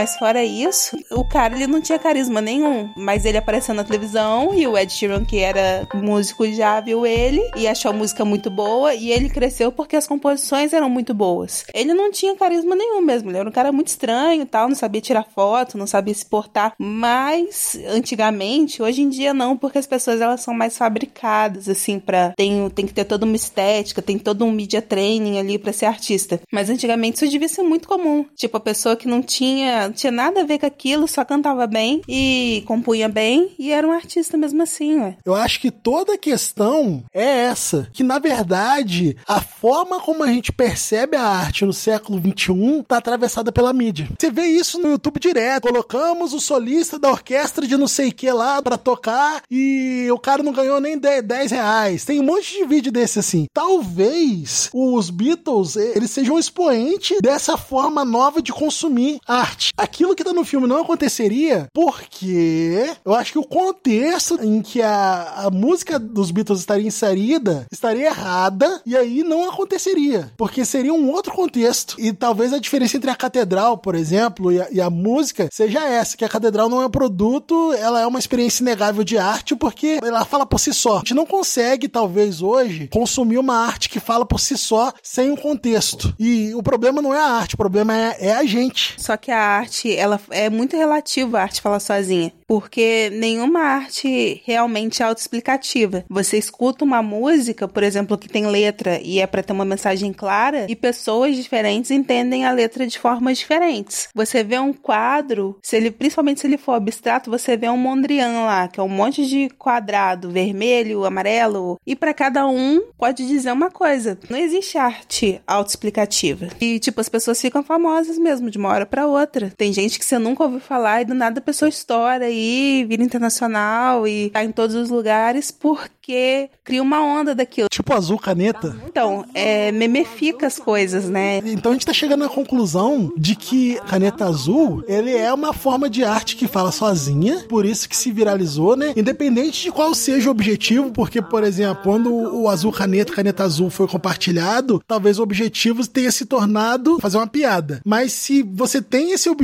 Mas 0.00 0.16
fora 0.16 0.42
isso, 0.42 0.96
o 1.10 1.22
cara 1.22 1.54
ele 1.54 1.66
não 1.66 1.78
tinha 1.78 1.98
carisma 1.98 2.40
nenhum. 2.40 2.88
Mas 2.96 3.26
ele 3.26 3.36
apareceu 3.36 3.74
na 3.74 3.84
televisão 3.84 4.54
e 4.54 4.66
o 4.66 4.78
Ed 4.78 4.90
Sheeran, 4.90 5.26
que 5.26 5.40
era 5.40 5.86
músico, 5.92 6.50
já 6.50 6.80
viu 6.80 7.04
ele 7.04 7.42
e 7.54 7.68
achou 7.68 7.90
a 7.90 7.94
música 7.94 8.24
muito 8.24 8.48
boa. 8.48 8.94
E 8.94 9.10
ele 9.10 9.28
cresceu 9.28 9.70
porque 9.70 9.96
as 9.96 10.06
composições 10.06 10.72
eram 10.72 10.88
muito 10.88 11.12
boas. 11.12 11.66
Ele 11.74 11.92
não 11.92 12.10
tinha 12.10 12.34
carisma 12.34 12.74
nenhum 12.74 13.02
mesmo. 13.02 13.28
Ele 13.28 13.36
era 13.36 13.48
um 13.50 13.52
cara 13.52 13.70
muito 13.72 13.88
estranho 13.88 14.46
tal, 14.46 14.70
não 14.70 14.74
sabia 14.74 15.02
tirar 15.02 15.26
foto, 15.34 15.76
não 15.76 15.86
sabia 15.86 16.14
se 16.14 16.24
portar. 16.24 16.72
Mas 16.78 17.78
antigamente, 17.86 18.82
hoje 18.82 19.02
em 19.02 19.10
dia 19.10 19.34
não, 19.34 19.54
porque 19.54 19.76
as 19.76 19.86
pessoas 19.86 20.22
elas 20.22 20.40
são 20.40 20.54
mais 20.54 20.78
fabricadas, 20.78 21.68
assim, 21.68 21.98
pra. 21.98 22.32
Tem, 22.38 22.70
tem 22.70 22.86
que 22.86 22.94
ter 22.94 23.04
toda 23.04 23.26
uma 23.26 23.36
estética, 23.36 24.00
tem 24.00 24.18
todo 24.18 24.46
um 24.46 24.50
media 24.50 24.80
training 24.80 25.38
ali 25.38 25.58
para 25.58 25.74
ser 25.74 25.84
artista. 25.84 26.40
Mas 26.50 26.70
antigamente 26.70 27.16
isso 27.16 27.30
devia 27.30 27.48
ser 27.48 27.64
muito 27.64 27.86
comum. 27.86 28.24
Tipo, 28.34 28.56
a 28.56 28.60
pessoa 28.60 28.96
que 28.96 29.06
não 29.06 29.20
tinha 29.20 29.89
não 29.90 29.94
tinha 29.94 30.12
nada 30.12 30.40
a 30.40 30.44
ver 30.44 30.58
com 30.58 30.66
aquilo, 30.66 31.08
só 31.08 31.24
cantava 31.24 31.66
bem 31.66 32.00
e 32.08 32.62
compunha 32.66 33.08
bem 33.08 33.50
e 33.58 33.72
era 33.72 33.86
um 33.86 33.90
artista 33.90 34.36
mesmo 34.36 34.62
assim, 34.62 35.00
ué. 35.00 35.16
Eu 35.24 35.34
acho 35.34 35.60
que 35.60 35.70
toda 35.70 36.14
a 36.14 36.18
questão 36.18 37.02
é 37.12 37.24
essa, 37.24 37.88
que 37.92 38.04
na 38.04 38.18
verdade 38.18 39.16
a 39.26 39.40
forma 39.40 40.00
como 40.00 40.22
a 40.22 40.28
gente 40.28 40.52
percebe 40.52 41.16
a 41.16 41.22
arte 41.22 41.64
no 41.64 41.72
século 41.72 42.20
XXI 42.20 42.84
tá 42.86 42.98
atravessada 42.98 43.50
pela 43.50 43.72
mídia. 43.72 44.08
Você 44.18 44.30
vê 44.30 44.46
isso 44.46 44.78
no 44.80 44.90
YouTube 44.90 45.18
direto, 45.18 45.66
colocamos 45.68 46.32
o 46.32 46.40
solista 46.40 46.98
da 46.98 47.10
orquestra 47.10 47.66
de 47.66 47.76
não 47.76 47.88
sei 47.88 48.10
o 48.10 48.14
que 48.14 48.30
lá 48.30 48.62
para 48.62 48.78
tocar 48.78 49.42
e 49.50 50.08
o 50.12 50.18
cara 50.18 50.42
não 50.42 50.52
ganhou 50.52 50.80
nem 50.80 50.96
10 50.98 51.50
reais. 51.50 52.04
Tem 52.04 52.20
um 52.20 52.24
monte 52.24 52.56
de 52.56 52.64
vídeo 52.64 52.92
desse 52.92 53.18
assim. 53.18 53.46
Talvez 53.52 54.70
os 54.72 55.10
Beatles 55.10 55.74
eles 55.74 56.12
sejam 56.12 56.36
um 56.36 56.38
expoente 56.38 57.16
dessa 57.20 57.56
forma 57.56 58.04
nova 58.04 58.40
de 58.40 58.52
consumir 58.52 59.18
arte 59.26 59.72
Aquilo 59.80 60.14
que 60.14 60.22
tá 60.22 60.34
no 60.34 60.44
filme 60.44 60.66
não 60.66 60.82
aconteceria 60.82 61.66
porque 61.72 62.92
eu 63.02 63.14
acho 63.14 63.32
que 63.32 63.38
o 63.38 63.44
contexto 63.44 64.38
em 64.42 64.60
que 64.60 64.82
a, 64.82 65.46
a 65.46 65.50
música 65.50 65.98
dos 65.98 66.30
Beatles 66.30 66.60
estaria 66.60 66.86
inserida 66.86 67.66
estaria 67.72 68.06
errada 68.06 68.82
e 68.84 68.94
aí 68.94 69.22
não 69.22 69.48
aconteceria. 69.48 70.30
Porque 70.36 70.66
seria 70.66 70.92
um 70.92 71.10
outro 71.10 71.32
contexto. 71.32 71.96
E 71.98 72.12
talvez 72.12 72.52
a 72.52 72.58
diferença 72.58 72.98
entre 72.98 73.10
a 73.10 73.14
catedral, 73.16 73.78
por 73.78 73.94
exemplo, 73.94 74.52
e 74.52 74.60
a, 74.60 74.68
e 74.70 74.80
a 74.82 74.90
música 74.90 75.48
seja 75.50 75.82
essa: 75.88 76.14
que 76.14 76.26
a 76.26 76.28
catedral 76.28 76.68
não 76.68 76.82
é 76.82 76.86
um 76.86 76.90
produto, 76.90 77.72
ela 77.72 78.00
é 78.00 78.06
uma 78.06 78.18
experiência 78.18 78.62
inegável 78.62 79.02
de 79.02 79.16
arte 79.16 79.56
porque 79.56 79.98
ela 80.02 80.26
fala 80.26 80.44
por 80.44 80.60
si 80.60 80.74
só. 80.74 80.96
A 80.96 80.98
gente 80.98 81.14
não 81.14 81.24
consegue, 81.24 81.88
talvez 81.88 82.42
hoje, 82.42 82.88
consumir 82.88 83.38
uma 83.38 83.56
arte 83.56 83.88
que 83.88 83.98
fala 83.98 84.26
por 84.26 84.40
si 84.40 84.58
só 84.58 84.92
sem 85.02 85.30
um 85.30 85.36
contexto. 85.36 86.14
E 86.18 86.54
o 86.54 86.62
problema 86.62 87.00
não 87.00 87.14
é 87.14 87.18
a 87.18 87.30
arte, 87.30 87.54
o 87.54 87.58
problema 87.58 87.96
é, 87.96 88.16
é 88.28 88.32
a 88.36 88.44
gente. 88.44 88.94
Só 88.98 89.16
que 89.16 89.30
a 89.30 89.40
arte, 89.40 89.69
ela 89.96 90.20
é 90.30 90.50
muito 90.50 90.76
relativa 90.76 91.38
a 91.38 91.42
arte 91.42 91.60
falar 91.60 91.80
sozinha. 91.80 92.32
Porque 92.46 93.10
nenhuma 93.10 93.60
arte 93.60 94.42
realmente 94.44 95.02
é 95.02 95.06
autoexplicativa. 95.06 96.04
Você 96.08 96.36
escuta 96.36 96.84
uma 96.84 97.02
música, 97.02 97.68
por 97.68 97.82
exemplo, 97.82 98.18
que 98.18 98.28
tem 98.28 98.46
letra 98.46 99.00
e 99.02 99.20
é 99.20 99.26
para 99.26 99.42
ter 99.42 99.52
uma 99.52 99.64
mensagem 99.64 100.12
clara, 100.12 100.66
e 100.68 100.74
pessoas 100.74 101.36
diferentes 101.36 101.90
entendem 101.90 102.44
a 102.44 102.52
letra 102.52 102.86
de 102.86 102.98
formas 102.98 103.38
diferentes. 103.38 104.08
Você 104.14 104.42
vê 104.42 104.58
um 104.58 104.72
quadro, 104.72 105.56
se 105.62 105.76
ele, 105.76 105.90
principalmente 105.90 106.40
se 106.40 106.46
ele 106.46 106.58
for 106.58 106.72
abstrato, 106.72 107.30
você 107.30 107.56
vê 107.56 107.68
um 107.68 107.76
Mondrian 107.76 108.44
lá, 108.44 108.68
que 108.68 108.80
é 108.80 108.82
um 108.82 108.88
monte 108.88 109.26
de 109.26 109.48
quadrado, 109.50 110.30
vermelho, 110.30 111.04
amarelo, 111.04 111.78
e 111.86 111.94
para 111.94 112.12
cada 112.12 112.46
um 112.46 112.82
pode 112.98 113.26
dizer 113.26 113.52
uma 113.52 113.70
coisa. 113.70 114.18
Não 114.28 114.38
existe 114.38 114.76
arte 114.76 115.40
autoexplicativa. 115.46 116.48
E 116.60 116.78
tipo, 116.78 117.00
as 117.00 117.08
pessoas 117.08 117.40
ficam 117.40 117.62
famosas 117.62 118.18
mesmo 118.18 118.50
de 118.50 118.58
uma 118.58 118.68
hora 118.68 118.86
para 118.86 119.06
outra. 119.06 119.52
Tem 119.60 119.74
gente 119.74 119.98
que 119.98 120.06
você 120.06 120.18
nunca 120.18 120.42
ouviu 120.42 120.58
falar 120.58 121.02
e 121.02 121.04
do 121.04 121.12
nada 121.12 121.38
a 121.38 121.42
pessoa 121.42 121.68
estoura 121.68 122.24
aí, 122.24 122.82
vira 122.88 123.02
internacional 123.02 124.08
e 124.08 124.30
tá 124.30 124.42
em 124.42 124.50
todos 124.50 124.74
os 124.74 124.88
lugares 124.88 125.50
porque 125.50 126.48
cria 126.64 126.82
uma 126.82 127.02
onda 127.02 127.34
daquilo. 127.34 127.68
Tipo 127.70 127.92
azul 127.92 128.18
caneta. 128.18 128.74
Então, 128.86 129.22
é, 129.34 129.70
memefica 129.70 130.46
as 130.46 130.58
coisas, 130.58 131.10
né? 131.10 131.42
Então 131.44 131.72
a 131.72 131.74
gente 131.74 131.84
tá 131.84 131.92
chegando 131.92 132.24
à 132.24 132.28
conclusão 132.30 133.12
de 133.18 133.36
que 133.36 133.78
caneta 133.86 134.24
azul, 134.24 134.82
ele 134.88 135.14
é 135.14 135.30
uma 135.30 135.52
forma 135.52 135.90
de 135.90 136.04
arte 136.04 136.36
que 136.36 136.48
fala 136.48 136.72
sozinha, 136.72 137.44
por 137.46 137.66
isso 137.66 137.86
que 137.86 137.94
se 137.94 138.10
viralizou, 138.10 138.76
né? 138.76 138.94
Independente 138.96 139.64
de 139.64 139.70
qual 139.70 139.94
seja 139.94 140.28
o 140.28 140.32
objetivo, 140.32 140.90
porque, 140.90 141.20
por 141.20 141.44
exemplo, 141.44 141.82
quando 141.82 142.10
o 142.10 142.48
azul 142.48 142.72
caneta, 142.72 143.12
caneta 143.12 143.44
azul 143.44 143.68
foi 143.68 143.86
compartilhado, 143.86 144.82
talvez 144.86 145.18
o 145.18 145.22
objetivo 145.22 145.86
tenha 145.86 146.10
se 146.10 146.24
tornado 146.24 146.98
fazer 146.98 147.18
uma 147.18 147.26
piada. 147.26 147.82
Mas 147.84 148.12
se 148.14 148.42
você 148.42 148.80
tem 148.80 149.12
esse 149.12 149.28
objetivo, 149.28 149.39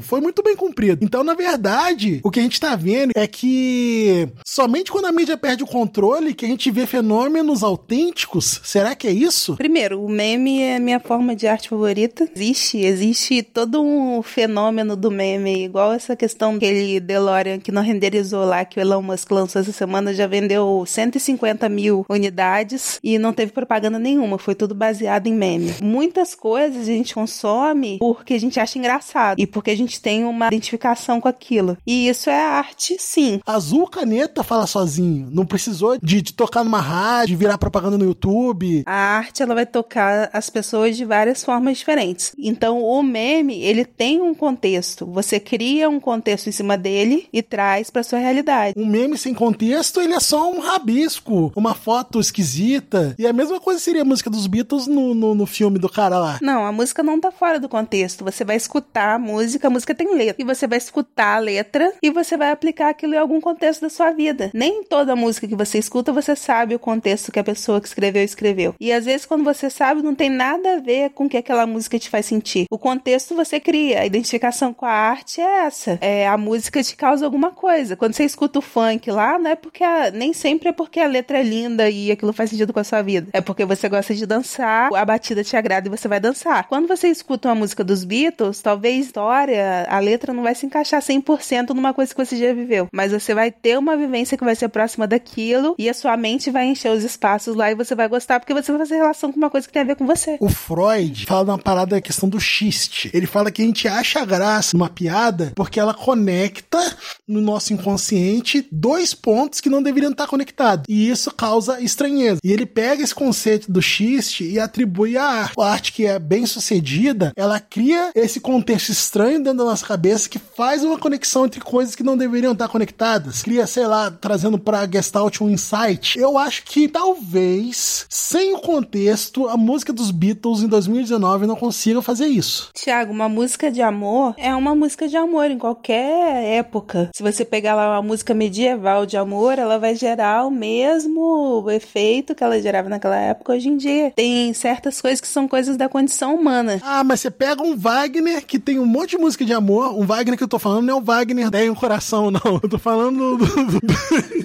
foi 0.00 0.20
muito 0.20 0.42
bem 0.42 0.56
cumprido. 0.56 1.04
Então, 1.04 1.22
na 1.22 1.34
verdade, 1.34 2.20
o 2.22 2.30
que 2.30 2.40
a 2.40 2.42
gente 2.42 2.60
tá 2.60 2.74
vendo 2.74 3.12
é 3.14 3.26
que 3.26 4.28
somente 4.44 4.90
quando 4.90 5.06
a 5.06 5.12
mídia 5.12 5.36
perde 5.36 5.62
o 5.62 5.66
controle 5.66 6.34
que 6.34 6.44
a 6.44 6.48
gente 6.48 6.70
vê 6.70 6.86
fenômenos 6.86 7.62
autênticos. 7.62 8.60
Será 8.64 8.94
que 8.94 9.06
é 9.06 9.12
isso? 9.12 9.56
Primeiro, 9.56 10.02
o 10.02 10.08
meme 10.08 10.62
é 10.62 10.78
minha 10.78 11.00
forma 11.00 11.34
de 11.34 11.46
arte 11.46 11.68
favorita. 11.68 12.28
Existe, 12.34 12.78
existe 12.78 13.42
todo 13.42 13.82
um 13.82 14.22
fenômeno 14.22 14.96
do 14.96 15.10
meme, 15.10 15.64
igual 15.64 15.92
essa 15.92 16.16
questão 16.16 16.56
aquele 16.56 17.00
DeLorean 17.00 17.58
que 17.58 17.72
não 17.72 17.82
renderizou 17.82 18.44
lá, 18.44 18.64
que 18.64 18.78
o 18.78 18.80
Elon 18.80 19.02
Musk 19.02 19.30
lançou 19.30 19.60
essa 19.60 19.72
semana, 19.72 20.14
já 20.14 20.26
vendeu 20.26 20.84
150 20.86 21.68
mil 21.68 22.04
unidades 22.08 22.98
e 23.02 23.18
não 23.18 23.32
teve 23.32 23.52
propaganda 23.52 23.98
nenhuma, 23.98 24.38
foi 24.38 24.54
tudo 24.54 24.74
baseado 24.74 25.26
em 25.26 25.34
meme. 25.34 25.74
Muitas 25.82 26.34
coisas 26.34 26.82
a 26.82 26.92
gente 26.92 27.14
consome 27.14 27.98
porque 27.98 28.34
a 28.34 28.40
gente 28.40 28.58
acha 28.58 28.78
engraçado 28.78 29.09
e 29.36 29.46
porque 29.46 29.70
a 29.70 29.76
gente 29.76 30.00
tem 30.00 30.24
uma 30.24 30.48
identificação 30.48 31.20
com 31.20 31.28
aquilo. 31.28 31.76
E 31.86 32.08
isso 32.08 32.30
é 32.30 32.42
arte, 32.42 32.96
sim. 32.98 33.40
Azul 33.46 33.86
Caneta 33.86 34.42
fala 34.42 34.66
sozinho, 34.66 35.28
não 35.30 35.46
precisou 35.46 35.98
de, 36.02 36.22
de 36.22 36.32
tocar 36.32 36.64
numa 36.64 36.80
rádio, 36.80 37.36
virar 37.36 37.58
propaganda 37.58 37.98
no 37.98 38.04
YouTube. 38.04 38.82
A 38.86 38.92
arte 38.92 39.42
ela 39.42 39.54
vai 39.54 39.66
tocar 39.66 40.30
as 40.32 40.50
pessoas 40.50 40.96
de 40.96 41.04
várias 41.04 41.44
formas 41.44 41.78
diferentes. 41.78 42.32
Então 42.38 42.82
o 42.82 43.02
meme, 43.02 43.60
ele 43.62 43.84
tem 43.84 44.20
um 44.20 44.34
contexto. 44.34 45.06
Você 45.06 45.40
cria 45.40 45.88
um 45.88 46.00
contexto 46.00 46.48
em 46.48 46.52
cima 46.52 46.76
dele 46.76 47.26
e 47.32 47.42
traz 47.42 47.90
para 47.90 48.02
sua 48.02 48.18
realidade. 48.18 48.74
Um 48.76 48.86
meme 48.86 49.16
sem 49.16 49.34
contexto, 49.34 50.00
ele 50.00 50.14
é 50.14 50.20
só 50.20 50.50
um 50.50 50.60
rabisco, 50.60 51.52
uma 51.56 51.74
foto 51.74 52.20
esquisita. 52.20 53.14
E 53.18 53.26
a 53.26 53.32
mesma 53.32 53.60
coisa 53.60 53.80
seria 53.80 54.02
a 54.02 54.04
música 54.04 54.30
dos 54.30 54.46
Beatles 54.46 54.86
no, 54.86 55.14
no, 55.14 55.34
no 55.34 55.46
filme 55.46 55.78
do 55.78 55.88
cara 55.88 56.18
lá. 56.18 56.38
Não, 56.42 56.64
a 56.64 56.72
música 56.72 57.02
não 57.02 57.20
tá 57.20 57.30
fora 57.30 57.58
do 57.58 57.68
contexto. 57.68 58.24
Você 58.24 58.44
vai 58.44 58.56
escutar 58.56 58.99
a 59.04 59.18
música, 59.18 59.68
a 59.68 59.70
música 59.70 59.94
tem 59.94 60.14
letra. 60.14 60.36
E 60.38 60.44
você 60.44 60.66
vai 60.66 60.78
escutar 60.78 61.36
a 61.36 61.38
letra 61.38 61.92
e 62.02 62.10
você 62.10 62.36
vai 62.36 62.50
aplicar 62.50 62.90
aquilo 62.90 63.14
em 63.14 63.18
algum 63.18 63.40
contexto 63.40 63.82
da 63.82 63.88
sua 63.88 64.10
vida. 64.12 64.50
Nem 64.54 64.84
toda 64.84 65.16
música 65.16 65.46
que 65.46 65.56
você 65.56 65.78
escuta 65.78 66.12
você 66.12 66.34
sabe 66.36 66.74
o 66.74 66.78
contexto 66.78 67.32
que 67.32 67.38
a 67.38 67.44
pessoa 67.44 67.80
que 67.80 67.86
escreveu 67.86 68.22
escreveu. 68.22 68.74
E 68.80 68.92
às 68.92 69.04
vezes 69.04 69.26
quando 69.26 69.44
você 69.44 69.70
sabe, 69.70 70.02
não 70.02 70.14
tem 70.14 70.28
nada 70.28 70.74
a 70.74 70.80
ver 70.80 71.10
com 71.10 71.24
o 71.24 71.28
que 71.28 71.36
aquela 71.36 71.66
música 71.66 71.98
te 71.98 72.08
faz 72.08 72.26
sentir. 72.26 72.66
O 72.70 72.78
contexto 72.78 73.34
você 73.34 73.58
cria. 73.58 74.00
A 74.00 74.06
identificação 74.06 74.72
com 74.72 74.86
a 74.86 74.90
arte 74.90 75.40
é 75.40 75.66
essa. 75.66 75.98
É, 76.00 76.26
a 76.28 76.36
música 76.36 76.82
te 76.82 76.96
causa 76.96 77.24
alguma 77.24 77.50
coisa. 77.50 77.96
Quando 77.96 78.14
você 78.14 78.24
escuta 78.24 78.58
o 78.58 78.62
funk 78.62 79.10
lá, 79.10 79.38
não 79.38 79.50
é 79.50 79.56
porque 79.56 79.82
a, 79.82 80.10
nem 80.10 80.32
sempre 80.32 80.68
é 80.68 80.72
porque 80.72 81.00
a 81.00 81.06
letra 81.06 81.38
é 81.38 81.42
linda 81.42 81.88
e 81.88 82.10
aquilo 82.10 82.32
faz 82.32 82.50
sentido 82.50 82.72
com 82.72 82.80
a 82.80 82.84
sua 82.84 83.02
vida. 83.02 83.28
É 83.32 83.40
porque 83.40 83.64
você 83.64 83.88
gosta 83.88 84.14
de 84.14 84.26
dançar, 84.26 84.90
a 84.94 85.04
batida 85.04 85.44
te 85.44 85.56
agrada 85.56 85.88
e 85.88 85.90
você 85.90 86.08
vai 86.08 86.20
dançar. 86.20 86.66
Quando 86.68 86.86
você 86.88 87.08
escuta 87.08 87.48
uma 87.48 87.54
música 87.54 87.82
dos 87.84 88.04
Beatles, 88.04 88.60
talvez 88.60 88.89
a 88.90 89.00
história, 89.00 89.86
a 89.88 89.98
letra 89.98 90.32
não 90.32 90.42
vai 90.42 90.54
se 90.54 90.66
encaixar 90.66 91.00
100% 91.00 91.70
numa 91.70 91.94
coisa 91.94 92.14
que 92.14 92.24
você 92.24 92.36
já 92.36 92.52
viveu, 92.52 92.88
mas 92.92 93.12
você 93.12 93.34
vai 93.34 93.50
ter 93.50 93.78
uma 93.78 93.96
vivência 93.96 94.36
que 94.36 94.44
vai 94.44 94.54
ser 94.54 94.68
próxima 94.68 95.06
daquilo 95.06 95.74
e 95.78 95.88
a 95.88 95.94
sua 95.94 96.16
mente 96.16 96.50
vai 96.50 96.66
encher 96.66 96.90
os 96.92 97.04
espaços 97.04 97.54
lá 97.54 97.70
e 97.70 97.74
você 97.74 97.94
vai 97.94 98.08
gostar 98.08 98.40
porque 98.40 98.54
você 98.54 98.70
vai 98.72 98.80
fazer 98.80 98.96
relação 98.96 99.32
com 99.32 99.38
uma 99.38 99.50
coisa 99.50 99.66
que 99.66 99.72
tem 99.72 99.82
a 99.82 99.86
ver 99.86 99.96
com 99.96 100.06
você. 100.06 100.36
O 100.40 100.48
Freud 100.48 101.26
fala 101.26 101.52
uma 101.52 101.58
parada 101.58 101.96
da 101.96 102.00
questão 102.00 102.28
do 102.28 102.40
xiste. 102.40 103.10
Ele 103.12 103.26
fala 103.26 103.50
que 103.50 103.62
a 103.62 103.64
gente 103.64 103.88
acha 103.88 104.24
graça 104.24 104.76
numa 104.76 104.88
piada 104.88 105.52
porque 105.54 105.80
ela 105.80 105.94
conecta 105.94 106.78
no 107.26 107.40
nosso 107.40 107.72
inconsciente 107.72 108.66
dois 108.70 109.14
pontos 109.14 109.60
que 109.60 109.68
não 109.68 109.82
deveriam 109.82 110.12
estar 110.12 110.26
conectados. 110.26 110.84
E 110.88 111.10
isso 111.10 111.30
causa 111.30 111.80
estranheza. 111.80 112.40
E 112.44 112.52
ele 112.52 112.66
pega 112.66 113.02
esse 113.02 113.14
conceito 113.14 113.70
do 113.70 113.82
xiste 113.82 114.44
e 114.44 114.58
atribui 114.58 115.16
à 115.16 115.24
arte. 115.24 115.54
A 115.60 115.70
arte 115.70 115.92
que 115.92 116.06
é 116.06 116.18
bem 116.18 116.46
sucedida, 116.46 117.32
ela 117.36 117.60
cria 117.60 118.10
esse 118.14 118.40
contexto 118.40 118.79
estranho 118.88 119.38
dentro 119.38 119.58
da 119.58 119.64
nossa 119.64 119.86
cabeça 119.86 120.28
que 120.28 120.38
faz 120.38 120.84
uma 120.84 120.98
conexão 120.98 121.46
entre 121.46 121.60
coisas 121.60 121.94
que 121.94 122.02
não 122.02 122.16
deveriam 122.16 122.52
estar 122.52 122.68
conectadas. 122.68 123.42
Cria, 123.42 123.66
sei 123.66 123.86
lá, 123.86 124.10
trazendo 124.10 124.58
pra 124.58 124.88
Gestalt 124.90 125.40
um 125.40 125.50
insight. 125.50 126.18
Eu 126.18 126.38
acho 126.38 126.64
que 126.64 126.88
talvez, 126.88 128.06
sem 128.08 128.54
o 128.54 128.60
contexto, 128.60 129.48
a 129.48 129.56
música 129.56 129.92
dos 129.92 130.10
Beatles 130.10 130.62
em 130.62 130.68
2019 130.68 131.46
não 131.46 131.56
consiga 131.56 132.02
fazer 132.02 132.26
isso. 132.26 132.70
Tiago, 132.74 133.12
uma 133.12 133.28
música 133.28 133.70
de 133.70 133.82
amor 133.82 134.34
é 134.36 134.54
uma 134.54 134.74
música 134.74 135.08
de 135.08 135.16
amor 135.16 135.50
em 135.50 135.58
qualquer 135.58 136.44
época. 136.44 137.10
Se 137.14 137.22
você 137.22 137.44
pegar 137.44 137.74
lá 137.74 137.90
uma 137.90 138.02
música 138.02 138.34
medieval 138.34 139.06
de 139.06 139.16
amor, 139.16 139.58
ela 139.58 139.78
vai 139.78 139.94
gerar 139.94 140.46
o 140.46 140.50
mesmo 140.50 141.66
efeito 141.70 142.34
que 142.34 142.44
ela 142.44 142.60
gerava 142.60 142.88
naquela 142.88 143.16
época 143.16 143.52
hoje 143.52 143.68
em 143.68 143.76
dia. 143.76 144.12
Tem 144.14 144.52
certas 144.54 145.00
coisas 145.00 145.20
que 145.20 145.28
são 145.28 145.48
coisas 145.48 145.76
da 145.76 145.88
condição 145.88 146.34
humana. 146.34 146.80
Ah, 146.82 147.04
mas 147.04 147.20
você 147.20 147.30
pega 147.30 147.62
um 147.62 147.76
Wagner 147.76 148.44
que 148.44 148.58
tem 148.58 148.69
um 148.78 148.86
monte 148.86 149.10
de 149.10 149.18
música 149.18 149.44
de 149.44 149.52
amor. 149.52 149.98
Um 149.98 150.06
Wagner 150.06 150.36
que 150.36 150.44
eu 150.44 150.48
tô 150.48 150.58
falando 150.58 150.86
não 150.86 150.94
é 150.94 151.00
o 151.00 151.02
Wagner 151.02 151.50
tem 151.50 151.70
um 151.70 151.74
coração, 151.74 152.30
não. 152.30 152.60
Eu 152.62 152.68
tô 152.68 152.78
falando 152.78 153.36
do. 153.36 153.46
do... 153.46 153.80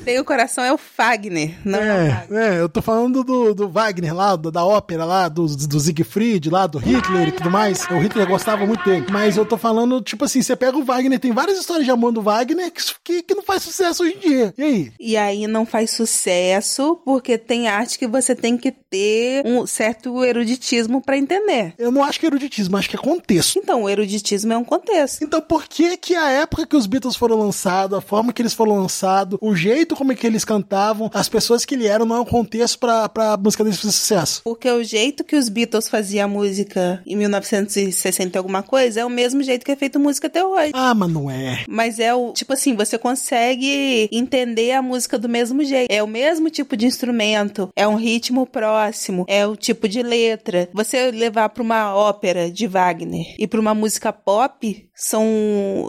tem 0.04 0.20
o 0.20 0.26
coração 0.26 0.64
é 0.64 0.72
o 0.72 0.78
Fagner, 0.78 1.58
não 1.66 1.80
é, 1.80 2.28
é, 2.30 2.36
é 2.36 2.62
eu 2.62 2.70
tô 2.70 2.82
falando 2.82 3.24
do, 3.24 3.54
do 3.54 3.70
Wagner 3.70 4.16
lá, 4.16 4.36
do, 4.36 4.52
da 4.52 4.64
ópera 4.64 5.04
lá, 5.04 5.28
do, 5.28 5.46
do 5.46 5.80
Siegfried 5.80 6.50
lá, 6.50 6.68
do 6.68 6.78
Hitler 6.78 7.30
e 7.30 7.32
tudo 7.32 7.50
mais. 7.50 7.86
O 7.90 7.98
Hitler 7.98 8.28
gostava 8.28 8.66
muito 8.66 8.84
dele. 8.84 9.06
Mas 9.12 9.38
eu 9.38 9.46
tô 9.46 9.58
falando, 9.58 10.02
tipo 10.02 10.26
assim, 10.26 10.42
você 10.42 10.56
pega 10.56 10.78
o 10.78 10.84
Wagner, 10.84 11.20
tem 11.20 11.32
várias 11.32 11.58
histórias 11.58 11.86
de 11.86 11.92
amor 11.92 12.12
do 12.12 12.22
Wagner 12.22 12.72
que, 12.72 12.82
que, 13.04 13.24
que 13.24 13.36
não 13.36 13.44
faz 13.44 13.64
sucesso 13.64 14.04
hoje 14.04 14.16
em 14.16 14.20
dia. 14.20 14.54
E 14.58 14.64
aí? 14.64 14.94
E 15.00 15.18
aí 15.18 15.48
não 15.48 15.66
faz 15.66 15.92
sucesso 15.92 17.00
porque 17.04 17.38
tem 17.38 17.68
arte 17.68 17.98
que 17.98 18.08
você 18.08 18.36
tem 18.36 18.58
que 18.58 18.72
ter 18.72 19.46
um 19.46 19.66
certo 19.66 20.24
eruditismo 20.24 21.02
para 21.02 21.18
entender. 21.18 21.74
Eu 21.78 21.92
não 21.92 22.04
acho 22.04 22.20
que 22.20 22.26
é 22.26 22.30
eruditismo, 22.30 22.78
acho 22.78 22.90
que 22.90 22.96
é 22.96 23.00
contexto. 23.00 23.58
Então, 23.58 23.84
o 23.84 23.90
eruditismo 23.90 24.15
é 24.54 24.58
um 24.58 24.64
contexto. 24.64 25.24
Então, 25.24 25.42
por 25.42 25.68
que 25.68 25.98
que 25.98 26.16
a 26.16 26.30
época 26.30 26.66
que 26.66 26.76
os 26.76 26.86
Beatles 26.86 27.16
foram 27.16 27.38
lançados, 27.38 27.98
a 27.98 28.02
forma 28.02 28.34
que 28.34 28.42
eles 28.42 28.54
foram 28.54 28.76
lançados, 28.76 29.38
o 29.42 29.56
jeito 29.56 29.96
como 29.96 30.12
é 30.12 30.16
que 30.16 30.26
eles 30.26 30.46
cantavam, 30.46 31.10
as 31.14 31.30
pessoas 31.30 31.66
que 31.66 31.76
ele 31.76 31.88
eram 31.88 32.06
não 32.06 32.18
é 32.18 32.20
um 32.20 32.26
contexto 32.26 32.80
pra, 32.80 33.10
pra 33.10 33.38
música 33.38 33.64
deles 33.64 33.80
fazer 33.80 33.94
sucesso. 33.94 34.42
Porque 34.44 34.70
o 34.70 34.84
jeito 34.84 35.24
que 35.24 35.36
os 35.36 35.50
Beatles 35.50 35.90
faziam 35.90 36.26
a 36.26 36.28
música 36.28 37.02
em 37.06 37.16
1960 37.16 38.36
e 38.36 38.38
alguma 38.38 38.64
coisa 38.64 39.02
é 39.02 39.06
o 39.06 39.10
mesmo 39.10 39.44
jeito 39.44 39.66
que 39.66 39.72
é 39.72 39.76
feito 39.76 40.00
música 40.00 40.28
até 40.28 40.44
hoje. 40.44 40.72
Ah, 40.74 40.94
mas 40.94 41.12
não 41.12 41.30
é. 41.30 41.64
Mas 41.68 42.00
é 42.00 42.14
o, 42.14 42.34
tipo 42.34 42.54
assim, 42.54 42.76
você 42.76 42.98
consegue 42.98 44.10
entender 44.12 44.72
a 44.74 44.82
música 44.82 45.18
do 45.18 45.30
mesmo 45.30 45.64
jeito. 45.64 45.92
É 45.92 46.02
o 46.02 46.08
mesmo 46.08 46.50
tipo 46.50 46.76
de 46.78 46.86
instrumento, 46.86 47.70
é 47.76 47.88
um 47.88 47.96
ritmo 47.96 48.46
próximo, 48.46 49.26
é 49.28 49.46
o 49.46 49.56
tipo 49.56 49.88
de 49.88 50.02
letra. 50.02 50.70
Você 50.74 51.12
levar 51.12 51.50
para 51.50 51.64
uma 51.64 51.96
ópera 51.96 52.50
de 52.52 52.68
Wagner 52.68 53.36
e 53.38 53.48
para 53.48 53.60
uma 53.60 53.74
música 53.74 54.05
pop, 54.12 54.90
são 54.94 55.26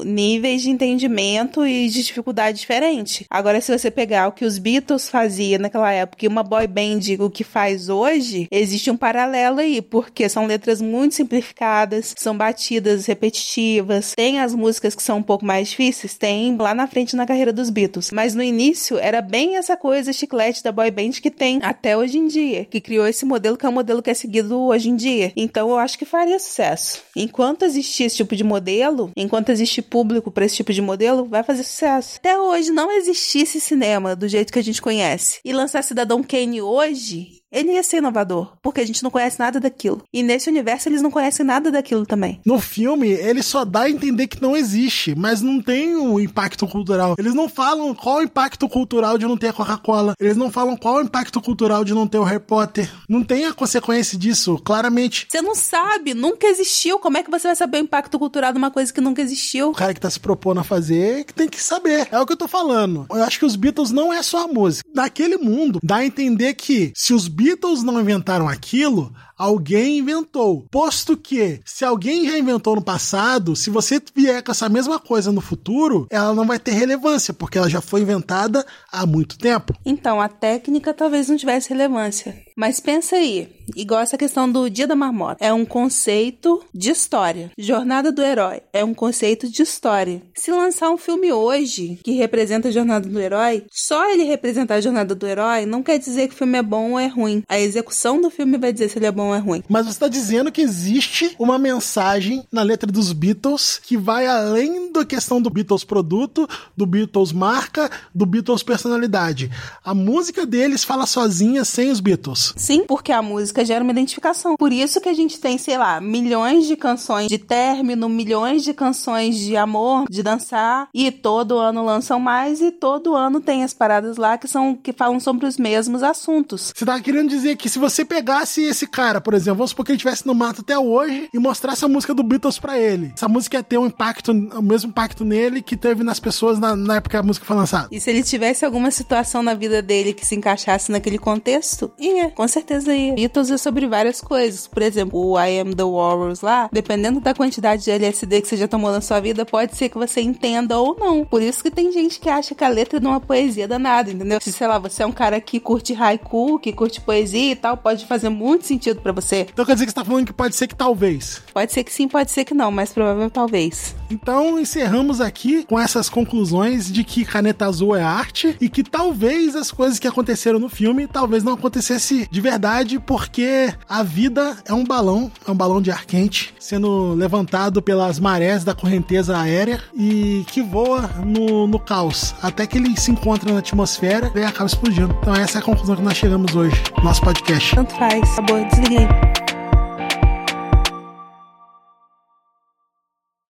níveis 0.05 0.63
de 0.63 0.71
entendimento 0.71 1.67
e 1.67 1.89
de 1.89 2.03
dificuldade 2.03 2.59
diferente. 2.59 3.27
Agora, 3.31 3.61
se 3.61 3.77
você 3.77 3.91
pegar 3.91 4.29
o 4.29 4.33
que 4.33 4.45
os 4.45 4.59
Beatles 4.59 5.09
faziam 5.09 5.61
naquela 5.61 5.93
época 5.93 6.25
e 6.25 6.29
uma 6.29 6.43
boy 6.43 6.67
band 6.67 7.01
o 7.19 7.31
que 7.31 7.45
faz 7.45 7.89
hoje, 7.89 8.49
existe 8.51 8.91
um 8.91 8.97
paralelo 8.97 9.61
aí, 9.61 9.81
porque 9.81 10.29
são 10.29 10.47
letras 10.47 10.81
muito 10.81 11.15
simplificadas, 11.15 12.15
são 12.17 12.37
batidas 12.37 13.07
repetitivas, 13.07 14.15
tem 14.17 14.41
as 14.41 14.55
músicas 14.55 14.95
que 14.95 15.03
são 15.03 15.19
um 15.19 15.23
pouco 15.23 15.45
mais 15.45 15.69
difíceis, 15.69 16.17
tem 16.17 16.57
lá 16.57 16.75
na 16.75 16.87
frente 16.87 17.17
na 17.17 17.27
carreira 17.27 17.53
dos 17.53 17.71
Beatles. 17.71 18.11
Mas 18.11 18.35
no 18.35 18.43
início 18.43 18.99
era 18.99 19.21
bem 19.21 19.57
essa 19.57 19.77
coisa 19.77 20.13
chiclete 20.13 20.63
da 20.63 20.73
boy 20.73 20.91
band 20.91 21.13
que 21.23 21.31
tem 21.31 21.61
até 21.63 21.97
hoje 21.97 22.19
em 22.19 22.27
dia, 22.27 22.65
que 22.65 22.81
criou 22.81 23.07
esse 23.07 23.25
modelo 23.25 23.57
que 23.57 23.67
é 23.67 23.69
o 23.69 23.73
modelo 23.73 24.03
que 24.03 24.11
é 24.11 24.15
seguido 24.15 24.59
hoje 24.61 24.89
em 24.89 24.97
dia. 24.97 25.33
Então 25.37 25.71
eu 25.71 25.79
acho 25.79 25.99
que 25.99 26.05
faria 26.05 26.39
sucesso. 26.39 27.03
Enquanto 27.15 27.65
existir 27.65 28.06
esse 28.07 28.17
tipo 28.17 28.35
de 28.35 28.45
modelo, 28.45 29.11
enquanto 29.17 29.51
existe 29.51 29.83
público 29.83 30.31
para 30.31 30.45
esse 30.45 30.57
tipo 30.57 30.73
de 30.73 30.81
modelo, 30.81 31.27
vai 31.27 31.43
fazer 31.43 31.65
sucesso. 31.65 32.17
Até 32.19 32.39
hoje 32.39 32.71
não 32.71 32.91
existisse 32.91 33.61
cinema 33.61 34.17
do 34.17 34.29
jeito 34.29 34.53
que 34.53 34.59
a 34.59 34.65
gente 34.65 34.81
conhece. 34.81 35.41
E 35.45 35.53
lançar 35.53 35.83
Cidadão 35.83 36.23
Kane 36.23 36.63
hoje 36.63 37.43
ele 37.51 37.73
ia 37.73 37.83
ser 37.83 37.99
inovador, 37.99 38.53
porque 38.63 38.81
a 38.81 38.87
gente 38.87 39.03
não 39.03 39.11
conhece 39.11 39.39
nada 39.39 39.61
daquilo. 39.61 40.03
E 40.13 40.23
nesse 40.23 40.51
universo 40.51 40.89
eles 40.89 41.03
não 41.03 41.11
conhecem 41.11 41.45
nada 41.45 41.71
daquilo 41.71 42.05
também. 42.05 42.41
No 42.45 42.59
filme, 42.59 43.09
ele 43.09 43.43
só 43.43 43.65
dá 43.65 43.83
a 43.83 43.91
entender 43.91 44.27
que 44.27 44.43
não 44.43 44.57
existe, 44.57 45.15
mas 45.17 45.41
não 45.41 45.61
tem 45.61 45.97
um 45.97 46.19
impacto 46.19 46.67
cultural. 46.67 47.15
Eles 47.19 47.35
não 47.35 47.49
falam 47.49 47.95
qual 47.95 48.19
o 48.19 48.23
impacto 48.23 48.69
cultural 48.69 49.17
de 49.17 49.27
não 49.27 49.37
ter 49.37 49.49
a 49.49 49.53
Coca-Cola. 49.53 50.15
Eles 50.21 50.37
não 50.37 50.51
falam 50.51 50.77
qual 50.77 50.97
o 50.97 51.03
impacto 51.03 51.41
cultural 51.41 51.85
de 51.85 51.95
não 51.95 52.07
ter 52.07 52.19
o 52.19 52.25
Harry 52.25 52.41
Potter. 52.41 52.91
Não 53.09 53.23
tem 53.23 53.47
a 53.47 53.53
consequência 53.53 54.19
disso, 54.19 54.59
claramente. 54.65 55.27
Você 55.31 55.41
não 55.41 55.55
sabe, 55.55 56.15
nunca 56.15 56.47
existiu. 56.47 56.99
Como 56.99 57.17
é 57.17 57.23
que 57.23 57.31
você 57.31 57.49
vai 57.49 57.57
saber 57.57 57.79
o 57.79 57.85
impacto 57.85 58.19
cultural 58.19 58.53
de 58.53 58.59
uma 58.59 58.71
coisa 58.71 58.93
que 58.93 59.01
nunca 59.01 59.23
existiu? 59.23 59.71
O 59.71 59.75
cara 59.75 59.95
que 59.95 60.01
tá 60.01 60.11
se 60.11 60.21
propondo 60.21 60.61
a 60.61 60.65
fazer 60.65 61.25
que 61.25 61.35
tem 61.35 61.49
que 61.49 61.63
saber. 61.63 62.09
É 62.11 62.19
o 62.19 62.27
que 62.27 62.33
eu 62.33 62.37
tô 62.37 62.49
falando. 62.49 63.07
Eu 63.11 63.23
acho 63.23 63.39
que 63.39 63.45
os 63.45 63.57
Beatles 63.57 63.91
não 63.91 64.13
é 64.13 64.23
só 64.23 64.45
a 64.45 64.49
música. 64.49 64.89
Naquele 64.95 65.37
mundo, 65.37 65.79
dá 65.83 65.97
a 65.97 66.07
entender 66.07 66.55
que 66.55 66.93
se 66.95 67.15
os 67.15 67.29
Beatles 67.37 67.83
não 67.83 68.01
inventaram 68.01 68.49
aquilo, 68.49 69.13
alguém 69.37 69.99
inventou. 69.99 70.67
Posto 70.71 71.17
que, 71.17 71.61
se 71.65 71.85
alguém 71.85 72.29
já 72.29 72.39
inventou 72.39 72.77
no 72.77 72.83
passado, 72.83 73.55
se 73.55 73.71
você 73.71 74.01
vier 74.15 74.43
com 74.43 74.53
essa 74.53 74.69
mesma 74.69 74.99
coisa 74.99 75.33
no 75.33 75.41
futuro, 75.41 76.07
ela 76.11 76.35
não 76.35 76.47
vai 76.47 76.59
ter 76.59 76.73
relevância, 76.73 77.35
porque 77.35 77.59
ela 77.59 77.69
já 77.69 77.81
foi 77.81 78.03
inventada 78.03 78.65
há 78.91 79.05
muito 79.07 79.39
tempo. 79.39 79.75
Então, 79.85 80.21
a 80.21 80.29
técnica 80.29 80.95
talvez 80.95 81.29
não 81.29 81.37
tivesse 81.37 81.69
relevância. 81.69 82.47
Mas 82.57 82.81
pensa 82.81 83.17
aí, 83.17 83.49
igual 83.75 84.01
essa 84.01 84.17
questão 84.17 84.51
do 84.51 84.71
Dia 84.71 84.87
da 84.87 84.97
Marmota. 84.97 85.45
É 85.45 85.53
um 85.53 85.65
conceito 85.65 86.65
de 86.75 86.91
história. 86.91 87.51
Jornada 87.59 88.11
do 88.11 88.23
Herói 88.23 88.63
é 88.73 88.83
um 88.83 88.95
conceito 88.95 89.49
de 89.49 89.63
história. 89.63 90.23
Se 90.35 90.51
lançar 90.51 90.91
um 90.91 90.97
filme 90.97 91.31
hoje 91.33 91.99
que 92.03 92.13
representa 92.13 92.69
a 92.69 92.71
Jornada 92.71 93.09
do 93.09 93.21
Herói, 93.21 93.65
só 93.71 94.11
ele 94.11 94.25
representar 94.25 94.77
a 94.77 94.81
Jornada 94.81 95.15
do 95.15 95.27
Herói 95.27 95.67
não 95.67 95.83
quer 95.83 95.99
dizer 95.99 96.29
que 96.29 96.35
o 96.35 96.39
filme 96.39 96.57
é 96.57 96.63
bom 96.63 96.93
ou 96.93 96.99
é 96.99 97.07
ruim. 97.07 97.43
A 97.49 97.59
execução 97.59 98.21
do 98.21 98.31
filme 98.31 98.57
vai 98.57 98.73
dizer 98.73 98.89
se 98.89 98.99
ele 98.99 99.07
é 99.07 99.13
bom 99.13 99.26
ou 99.29 99.35
é 99.35 99.39
ruim. 99.39 99.63
Mas 99.69 99.87
você 99.87 99.93
está 99.93 100.09
dizendo 100.09 100.53
que 100.53 100.61
existe 100.61 101.35
uma 101.39 101.59
mensagem 101.59 102.45
na 102.51 102.63
letra 102.63 102.91
dos 102.91 103.13
Beatles 103.13 103.81
que 103.83 103.97
vai 103.97 104.27
além 104.27 104.93
da 104.93 105.05
questão 105.05 105.41
do 105.41 105.51
Beatles 105.51 105.85
produto, 105.85 106.49
do 106.77 106.87
Beatles 106.87 107.33
marca, 107.33 107.91
do 108.15 108.27
Beatles 108.27 108.63
personalidade. 108.63 109.51
A 109.85 109.95
música 109.95 110.47
deles 110.47 110.85
fala 110.85 111.07
sozinha 111.07 111.65
sem 111.65 111.91
os 111.91 112.01
Beatles. 112.01 112.55
Sim, 112.57 112.85
porque 112.87 113.13
a 113.13 113.23
música 113.23 113.65
gera 113.65 113.83
uma 113.83 113.93
identificação. 113.93 114.57
Por 114.57 114.73
isso 114.73 115.01
que 115.01 115.09
a 115.09 115.15
gente 115.15 115.39
tem, 115.39 115.59
sei 115.59 115.79
lá, 115.79 116.01
milhões 116.01 116.67
de 116.67 116.77
canções 116.77 117.29
de 117.29 117.39
término, 117.39 118.09
milhões 118.09 118.63
de 118.63 118.73
canções 118.73 119.37
de 119.37 119.57
amor, 119.57 120.05
de 120.09 120.23
dançar, 120.23 120.89
e 120.95 121.11
todo 121.11 121.59
ano 121.59 121.85
lançam 121.85 122.19
mais 122.19 122.61
e 122.61 122.71
todo 122.71 123.15
ano 123.15 123.41
tem 123.41 123.65
as 123.65 123.75
paradas 123.75 124.17
lá 124.17 124.39
que 124.39 124.49
são 124.49 124.75
que 124.75 124.93
falam 124.93 125.19
sobre 125.21 125.47
os 125.47 125.57
mesmos 125.57 126.03
assuntos. 126.03 126.73
Você 126.75 126.85
tá 126.85 127.01
querendo 127.01 127.29
dizer 127.29 127.57
que 127.57 127.69
se 127.69 127.79
você 127.79 128.05
pegasse 128.05 128.63
esse 128.63 128.87
cara, 128.87 129.16
por 129.21 129.35
exemplo, 129.35 129.59
vamos 129.59 129.71
supor 129.71 129.85
que 129.85 129.93
ele 129.93 129.97
estivesse 129.97 130.27
no 130.27 130.35
mato 130.35 130.61
até 130.61 130.79
hoje 130.79 131.29
e 131.33 131.39
mostrasse 131.39 131.85
a 131.85 131.89
música 131.89 132.15
do 132.15 132.23
Beatles 132.23 132.59
para 132.59 132.79
ele, 132.79 133.13
essa 133.15 133.29
música 133.29 133.57
ia 133.57 133.63
ter 133.63 133.79
um 133.79 133.87
impacto, 133.87 134.31
o 134.31 134.63
mesmo 134.63 134.91
impacto 134.91 135.25
nele 135.25 135.63
que 135.63 135.77
teve 135.77 136.03
nas 136.03 136.21
pessoas 136.21 136.59
na, 136.59 136.75
na 136.77 136.97
época 136.97 137.11
que 137.11 137.17
a 137.17 137.23
música 137.23 137.47
foi 137.47 137.57
lançada. 137.57 137.89
E 137.91 138.01
se 138.01 138.11
ele 138.11 138.23
tivesse 138.23 138.65
alguma 138.65 138.91
situação 138.91 139.43
na 139.43 139.55
vida 139.55 139.81
dele 139.83 140.13
que 140.13 140.25
se 140.25 140.35
encaixasse 140.35 140.91
naquele 140.91 141.19
contexto, 141.19 141.91
ia 141.99 142.31
com 142.31 142.47
certeza 142.47 142.95
ia. 142.95 143.15
Beatles 143.15 143.51
é 143.51 143.57
sobre 143.57 143.87
várias 143.87 144.21
coisas. 144.21 144.67
Por 144.67 144.83
exemplo, 144.83 145.19
o 145.19 145.39
I 145.39 145.61
Am 145.61 145.75
The 145.75 145.85
Warriors 145.85 146.41
lá, 146.41 146.69
dependendo 146.73 147.21
da 147.21 147.35
quantidade 147.35 147.85
de 147.85 147.91
LSD 147.91 148.43
que 148.43 148.49
você 148.49 148.57
já 148.57 148.69
tomou 148.69 148.91
na 148.91 149.01
sua 149.01 149.21
vida, 149.21 149.45
pode 149.45 149.77
ser 149.77 149.89
que 149.89 149.99
você 149.99 150.21
entenda 150.21 150.79
ou 150.79 150.97
não. 150.99 151.25
Por 151.25 151.43
isso 151.43 151.63
que 151.63 151.71
tem 151.71 151.93
gente 151.93 152.21
que 152.21 152.29
acha 152.29 152.55
que 152.55 152.65
a 152.65 152.69
letra 152.69 153.01
não 153.01 153.11
é 153.11 153.15
uma 153.15 153.21
poesia 153.21 153.67
danada, 153.69 154.11
entendeu? 154.11 154.41
Se, 154.41 154.53
sei 154.53 154.67
lá, 154.67 154.79
você 154.79 155.03
é 155.03 155.07
um 155.07 155.13
cara 155.13 155.41
que 155.41 155.61
curte 155.61 155.95
haiku, 155.95 156.59
que 156.59 156.73
curte 156.73 157.01
poesia 157.01 157.53
e 157.53 157.57
tal, 157.57 157.77
pode 157.77 158.07
fazer 158.07 158.29
muito 158.29 158.67
sentido 158.67 159.01
para 159.07 159.13
você. 159.13 159.47
Então 159.53 159.65
quer 159.65 159.75
dizer 159.75 159.87
que 159.87 159.93
você 159.93 159.95
tá 159.95 160.05
falando 160.05 160.27
que 160.27 160.33
pode 160.33 160.57
ser 160.57 160.67
que 160.67 160.75
talvez. 160.75 161.41
Pode 161.55 161.73
ser 161.73 161.85
que 161.85 161.93
sim, 161.93 162.09
pode 162.09 162.31
ser 162.33 162.45
que 162.45 162.53
não, 162.53 162.73
mas 162.73 162.93
provavelmente 162.93 163.33
talvez. 163.33 163.95
Então 164.11 164.59
encerramos 164.59 165.21
aqui 165.21 165.65
com 165.65 165.79
essas 165.79 166.09
conclusões 166.09 166.91
de 166.91 167.05
que 167.05 167.25
Caneta 167.25 167.67
Azul 167.67 167.95
é 167.95 168.03
arte 168.03 168.57
e 168.61 168.69
que 168.69 168.83
talvez 168.83 169.57
as 169.57 169.71
coisas 169.71 169.99
que 169.99 170.07
aconteceram 170.07 170.59
no 170.59 170.69
filme 170.69 171.07
talvez 171.07 171.43
não 171.43 171.55
acontecesse 171.55 172.29
de 172.31 172.41
verdade, 172.41 172.99
porque 172.99 173.73
a 173.89 174.03
vida 174.03 174.57
é 174.65 174.73
um 174.73 174.85
balão, 174.85 175.31
é 175.47 175.51
um 175.51 175.55
balão 175.55 175.81
de 175.81 175.91
ar 175.91 176.05
quente, 176.05 176.55
sendo 176.59 177.15
levantado 177.15 177.83
pelas 177.83 178.19
marés 178.19 178.65
da 178.65 178.75
correnteza 178.75 179.39
aérea 179.39 179.81
e 179.95 180.45
que 180.49 180.63
voa 180.63 181.11
no, 181.25 181.67
no 181.67 181.79
caos, 181.79 182.35
até 182.43 182.67
que 182.67 182.79
ele 182.79 182.99
se 182.99 183.11
encontra 183.11 183.53
na 183.53 183.59
atmosfera 183.59 184.31
e 184.35 184.43
acaba 184.45 184.67
explodindo. 184.67 185.17
Então 185.21 185.35
essa 185.35 185.59
é 185.59 185.61
a 185.61 185.65
conclusão 185.65 185.97
que 185.97 186.03
nós 186.03 186.17
chegamos 186.17 186.55
hoje, 186.55 186.77
no 186.99 187.05
nosso 187.05 187.21
podcast. 187.23 187.75
Tanto 187.75 187.95
faz, 187.95 188.23
acabou, 188.33 188.65
desliguei. 188.67 189.46